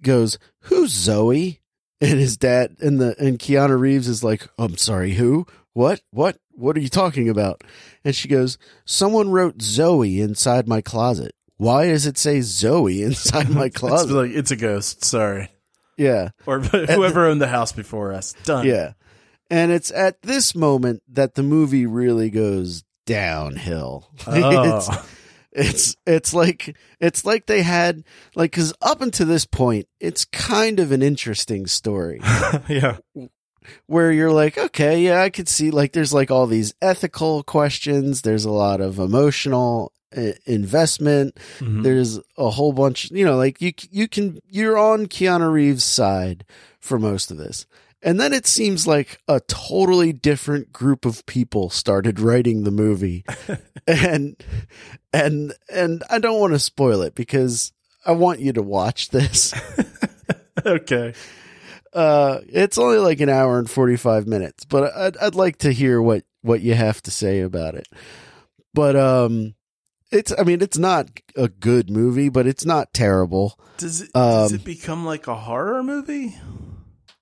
[0.01, 1.58] goes who's zoe
[2.01, 6.37] and his dad and the and keanu reeves is like i'm sorry who what what
[6.51, 7.61] what are you talking about
[8.03, 13.49] and she goes someone wrote zoe inside my closet why does it say zoe inside
[13.49, 15.03] my It's closet like it's a ghost.
[15.03, 15.49] Sorry,
[15.97, 18.33] yeah or whoever owned the house before us.
[18.45, 18.65] Done.
[18.65, 18.93] Yeah.
[19.51, 24.09] And it's at this moment that the movie really goes downhill.
[24.21, 25.05] It's- Oh,
[25.51, 28.03] It's it's like it's like they had
[28.35, 32.19] like because up until this point, it's kind of an interesting story
[32.67, 32.97] yeah.
[33.87, 38.21] where you're like, okay, yeah, I could see like there's like all these ethical questions.
[38.21, 41.35] There's a lot of emotional uh, investment.
[41.59, 41.83] Mhm.
[41.83, 46.45] There's a whole bunch, you know, like you you can you're on Keanu Reeves' side
[46.79, 47.65] for most of this.
[48.01, 53.25] And then it seems like a totally different group of people started writing the movie.
[53.87, 54.35] and
[55.11, 57.73] and and I don't want to spoil it because
[58.05, 59.53] I want you to watch this.
[60.65, 61.13] okay.
[61.93, 66.01] Uh it's only like an hour and 45 minutes, but I'd I'd like to hear
[66.01, 67.87] what what you have to say about it.
[68.73, 69.55] But um
[70.11, 73.59] it's I mean it's not a good movie, but it's not terrible.
[73.77, 76.37] Does it does Um, it become like a horror movie?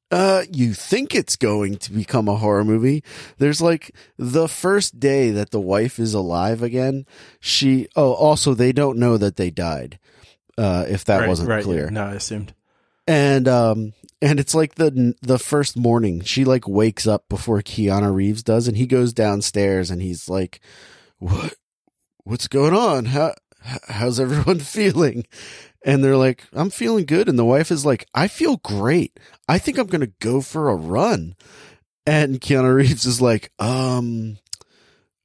[0.10, 3.04] Uh, you think it's going to become a horror movie.
[3.40, 7.06] There's like the first day that the wife is alive again.
[7.42, 10.00] She, oh, also they don't know that they died.
[10.58, 11.90] Uh, if that Right, wasn't right, clear.
[11.90, 12.54] No, I assumed.
[13.06, 18.14] And, um, and it's like the, the first morning she like wakes up before Keanu
[18.14, 20.62] Reeves does and he goes downstairs and he's like,
[21.20, 21.54] what,
[22.24, 23.06] what's going on?
[23.06, 23.34] How,
[23.88, 25.26] how's everyone feeling?
[25.86, 27.30] And they're like, I'm feeling good.
[27.30, 29.20] And the wife is like, I feel great.
[29.48, 31.36] I think I'm going to go for a run.
[32.06, 34.38] And Keanu Reeves is like, um,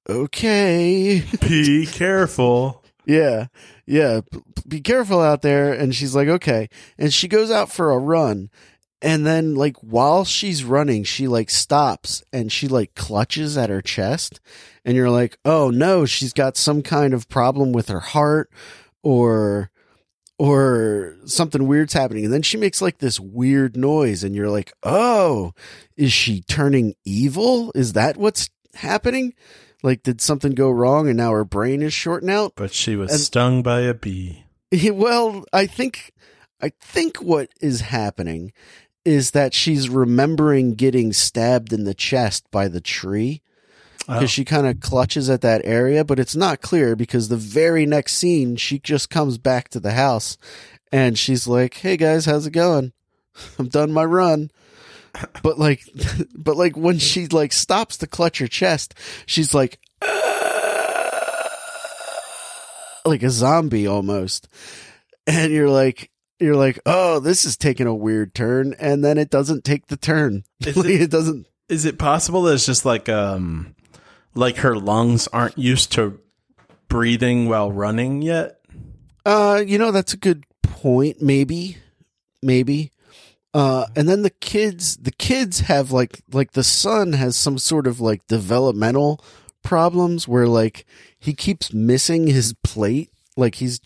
[0.09, 1.25] okay.
[1.41, 2.85] Be careful.
[3.07, 3.47] Yeah.
[3.87, 4.21] Yeah.
[4.67, 5.73] Be careful out there.
[5.73, 6.69] And she's like, okay.
[6.99, 8.51] And she goes out for a run.
[9.05, 13.83] And then, like, while she's running, she like stops and she like clutches at her
[13.83, 14.41] chest.
[14.85, 18.49] And you're like, oh no, she's got some kind of problem with her heart
[19.03, 19.72] or,
[20.39, 22.25] or something weird's happening.
[22.25, 24.25] And then she makes like this weird noise.
[24.25, 25.53] And you're like, oh,
[25.97, 27.71] is she turning evil?
[27.75, 29.35] Is that what's happening?
[29.83, 32.53] Like, did something go wrong and now her brain is shorting out?
[32.57, 34.45] But she was And- stung by a bee.
[34.93, 36.13] Well, I think
[36.61, 38.53] I think what is happening
[39.05, 43.43] is that she's remembering getting stabbed in the chest by the tree
[44.13, 44.27] because Oh.
[44.27, 48.15] she kind of clutches at that area, but it's not clear because the very next
[48.15, 50.37] scene she just comes back to the house
[50.91, 52.93] and she's like, "Hey guys, how's it going?
[53.59, 54.51] I'm done my run."
[55.43, 55.83] But like
[56.37, 58.95] but like when she like stops to clutch her chest,
[59.27, 59.79] she's like
[63.05, 64.49] like a zombie almost.
[65.27, 66.11] And you're like
[66.41, 69.97] you're like, "Oh, this is taking a weird turn." And then it doesn't take the
[69.97, 70.43] turn.
[70.61, 73.75] It- it doesn't Is it possible that it's just like um
[74.35, 76.19] like her lungs aren't used to
[76.89, 78.61] breathing while running yet?
[79.25, 81.23] Uh, you know, that's a good point.
[81.23, 81.79] Maybe,
[82.43, 82.91] maybe.
[83.55, 87.87] Uh, and then the kids, the kids have like, like the son has some sort
[87.87, 89.23] of like developmental
[89.63, 90.87] problems where like
[91.19, 93.11] he keeps missing his plate.
[93.37, 93.81] Like he's,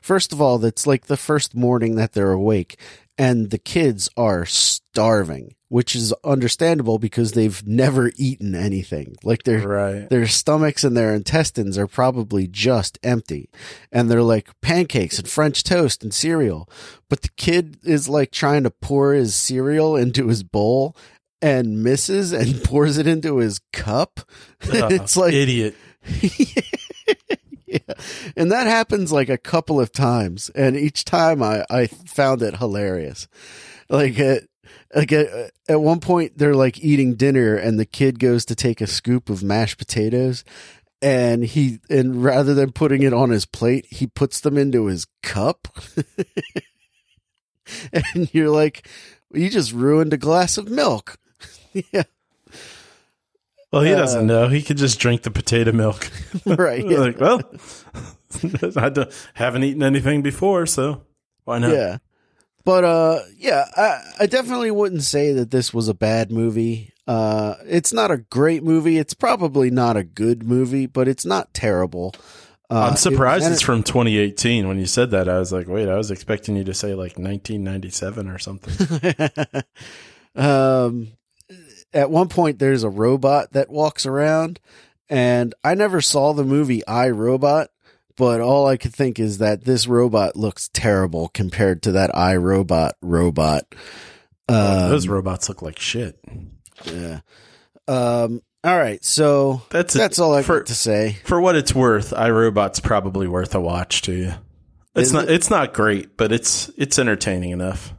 [0.00, 2.78] first of all, that's like the first morning that they're awake
[3.18, 9.16] and the kids are starving, which is understandable because they've never eaten anything.
[9.22, 10.08] Like they're, Right.
[10.10, 13.48] their stomachs and their intestines are probably just empty
[13.90, 16.68] and they're like pancakes and french toast and cereal
[17.08, 20.96] but the kid is like trying to pour his cereal into his bowl
[21.40, 24.20] and misses and pours it into his cup
[24.62, 25.74] it's like idiot.
[26.20, 26.62] yeah.
[28.36, 30.50] and that happens like a couple of times.
[30.54, 33.28] And each time i i found it hilarious.
[33.88, 34.44] Like at
[34.94, 38.80] like at, at one point they're like eating dinner and the kid goes to take
[38.80, 40.44] a scoop of mashed potatoes.
[41.00, 45.06] And he and rather than putting it on his plate he puts them into his
[45.22, 45.68] cup.
[47.92, 48.88] And you're like
[49.32, 51.16] you just ruined a glass of milk.
[51.92, 52.02] Yeah
[53.72, 54.48] Well, he Uh, doesn't know.
[54.48, 56.10] He could just drink the potato milk.
[56.46, 56.98] right yeah.
[56.98, 57.40] like, well,
[58.76, 61.02] I haven't eaten anything before, so
[61.44, 61.72] why not?
[61.72, 61.98] Yeah.
[62.64, 66.92] But uh yeah, I I definitely wouldn't say that this was a bad movie.
[67.08, 68.98] Uh it's not a great movie.
[68.98, 72.14] It's probably not a good movie, but it's not terrible.
[72.70, 74.68] Uh, I'm surprised it- it's from 2018.
[74.68, 77.18] When you said that, I was like, wait, I was expecting you to say like
[77.18, 79.24] 1997 or something.
[80.36, 81.08] um
[81.94, 84.60] at one point there's a robot that walks around
[85.08, 87.68] and I never saw the movie I Robot,
[88.16, 92.36] but all I could think is that this robot looks terrible compared to that I
[92.36, 93.64] Robot robot.
[94.48, 96.18] Um, Those robots look like shit.
[96.84, 97.20] Yeah.
[97.88, 98.42] Um.
[98.64, 99.04] All right.
[99.04, 101.18] So That's that's all I for got to say.
[101.24, 102.12] for what it's worth.
[102.12, 104.32] iRobot's probably worth a watch to you.
[104.94, 105.24] It's Is not.
[105.24, 105.30] it?
[105.32, 107.92] It's not great, but it's it's entertaining enough.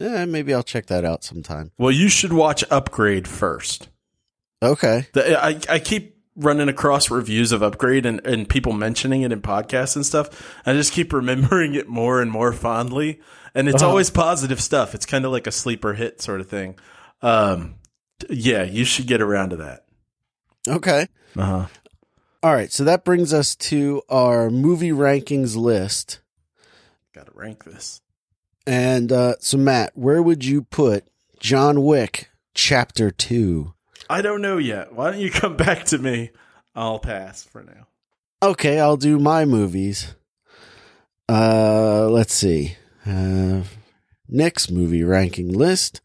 [0.00, 1.70] Yeah, maybe I'll check that out sometime.
[1.78, 3.88] Well, you should watch Upgrade first.
[4.62, 5.06] Okay.
[5.12, 9.42] The, I I keep running across reviews of Upgrade and, and people mentioning it in
[9.42, 10.58] podcasts and stuff.
[10.64, 13.20] I just keep remembering it more and more fondly.
[13.54, 13.90] And it's Uh-huh.
[13.90, 14.94] always positive stuff.
[14.94, 16.76] It's kind of like a sleeper hit sort of thing.
[17.20, 17.74] Um,
[18.30, 19.84] yeah, you should get around to that.
[20.68, 21.08] Okay.
[21.36, 21.66] Uh huh.
[22.42, 22.72] All right.
[22.72, 26.20] So that brings us to our movie rankings list.
[27.14, 28.00] Got to rank this.
[28.70, 31.04] And uh, so, Matt, where would you put
[31.40, 33.74] John Wick Chapter 2?
[34.08, 34.92] I don't know yet.
[34.92, 36.30] Why don't you come back to me?
[36.76, 37.88] I'll pass for now.
[38.40, 40.14] Okay, I'll do my movies.
[41.28, 42.76] Uh, let's see.
[43.04, 43.62] Uh,
[44.28, 46.00] Nick's movie ranking list.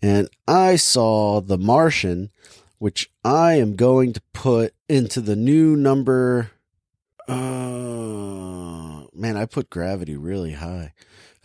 [0.00, 2.30] And I saw The Martian,
[2.78, 6.52] which I am going to put into the new number.
[9.18, 10.92] Man, I put Gravity really high.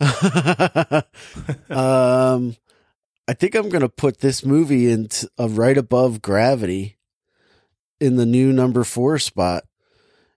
[1.70, 2.56] um,
[3.26, 6.98] I think I'm going to put this movie into uh, right above Gravity
[8.00, 9.64] in the new number four spot.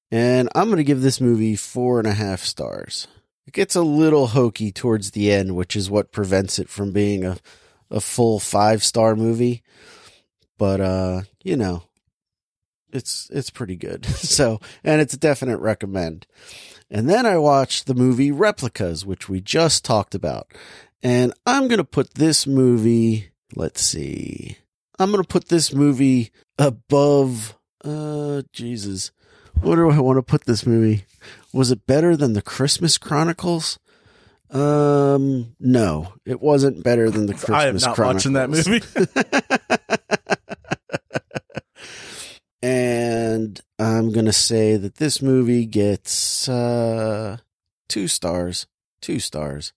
[0.09, 3.07] And I'm going to give this movie four and a half stars.
[3.45, 7.25] It gets a little hokey towards the end, which is what prevents it from being
[7.25, 7.37] a,
[7.91, 9.63] a full five star movie.
[10.57, 11.83] But, uh, you know,
[12.93, 14.05] it's, it's pretty good.
[14.15, 16.25] so, and it's a definite recommend.
[16.89, 20.47] And then I watched the movie Replicas, which we just talked about.
[21.03, 24.57] And I'm going to put this movie, let's see.
[24.97, 29.11] I'm going to put this movie above, uh, Jesus.
[29.61, 31.05] What do I want to put this movie?
[31.53, 33.79] Was it better than the Christmas Chronicles?
[34.49, 38.25] Um, no, it wasn't better than the Christmas I am not Chronicles.
[38.25, 38.81] watching that movie.
[42.61, 47.37] and I'm gonna say that this movie gets uh,
[47.87, 48.67] two stars,
[49.01, 49.73] two stars,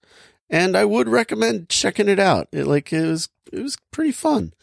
[0.49, 2.49] and I would recommend checking it out.
[2.53, 4.55] It like it was it was pretty fun.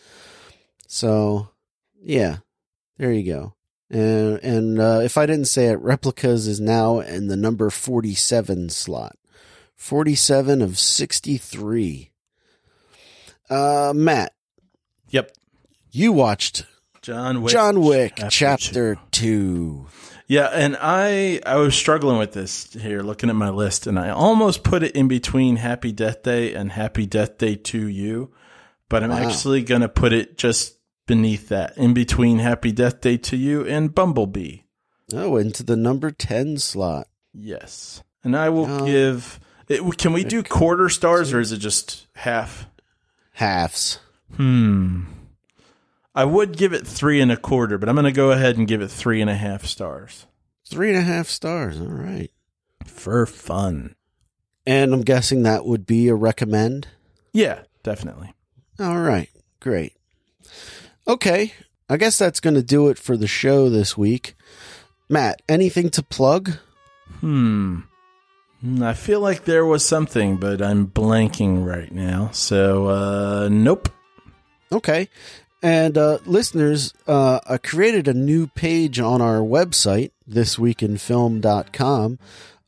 [0.87, 1.49] So
[2.01, 2.37] yeah,
[2.97, 3.53] there you go.
[3.89, 8.15] And and uh, if I didn't say it, replicas is now in the number forty
[8.15, 9.17] seven slot,
[9.75, 12.11] forty seven of sixty three.
[13.49, 14.33] Uh, Matt,
[15.09, 15.31] yep.
[15.89, 16.65] you watched
[17.07, 17.53] John Wick.
[17.53, 19.85] John Wick Chapter Chapter, Two.
[20.27, 24.09] Yeah, and I I was struggling with this here, looking at my list, and I
[24.09, 28.27] almost put it in between Happy Death Day and Happy Death Day 2U,
[28.89, 29.19] but I'm Wow.
[29.19, 34.57] actually gonna put it just beneath that, in between Happy Death Day 2U and Bumblebee.
[35.13, 37.07] Oh, into the number ten slot.
[37.33, 39.39] Yes, and I will give.
[39.69, 42.67] It, can we do quarter stars or is it just half?
[43.31, 43.99] Halves.
[44.35, 45.03] Hmm.
[46.17, 48.67] I would give it three and a quarter, but I'm going to go ahead and
[48.67, 50.25] give it three and a half stars
[50.67, 51.79] Three and a half stars.
[51.79, 52.31] All right.
[52.85, 53.95] for fun.
[54.65, 56.87] And I'm guessing that would be a recommend.
[57.31, 58.33] Yeah, definitely.
[58.79, 59.29] All right.
[59.61, 59.93] Great.
[61.07, 61.53] Okay.
[61.89, 64.35] I guess that's going to do it for the show this week.
[65.07, 66.51] Matt, anything to plug?
[67.21, 67.81] Hmm.
[68.59, 72.31] Hmm, I feel like there was something, but I'm blanking right now.
[72.33, 73.87] So, uh, nope.
[74.71, 75.07] Okay.
[75.63, 82.19] And uh, listeners, uh, I created a new page on our website, thisweekinfilm.com,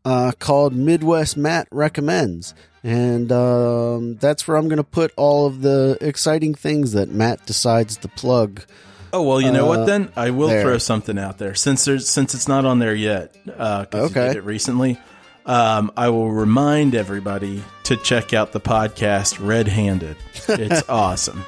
[0.06, 2.54] uh, called Midwest Matt Recommends.
[2.84, 7.46] And um, that's where I'm going to put all of the exciting things that Matt
[7.46, 8.64] decides to plug.
[9.12, 9.86] Oh well, you know Uh, what?
[9.88, 10.62] Then I will there.
[10.62, 13.36] throw something out there since there's since it's not on there yet.
[13.58, 14.28] Uh, 'cause you Okay.
[14.30, 15.00] did it recently.
[15.48, 20.16] Um, I will remind everybody to check out the podcast Red Handed.
[20.48, 21.44] It's awesome.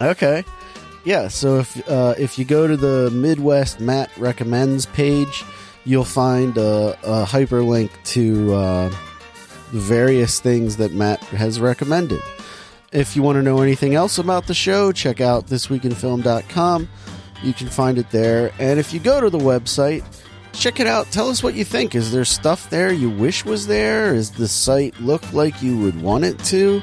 [0.00, 0.44] Okay.
[1.04, 5.44] Yeah, so if uh, if you go to the Midwest Matt Recommends page,
[5.84, 8.88] you'll find a, a hyperlink to uh,
[9.70, 12.22] various things that Matt has recommended.
[12.90, 16.88] If you want to know anything else about the show, check out thisweekinfilm.com.
[17.42, 18.52] You can find it there.
[18.58, 20.04] And if you go to the website,
[20.52, 21.10] check it out.
[21.10, 21.94] Tell us what you think.
[21.94, 24.14] Is there stuff there you wish was there?
[24.14, 26.82] Is the site look like you would want it to?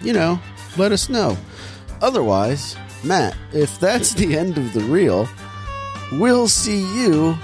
[0.00, 0.40] You know,
[0.76, 1.36] let us know.
[2.00, 5.28] Otherwise, Matt, if that's the end of the reel,
[6.12, 7.36] we'll see you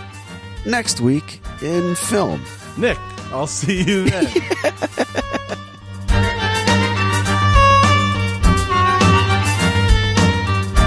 [0.65, 2.43] next week in film.
[2.77, 2.99] Nick,
[3.33, 4.27] I'll see you then.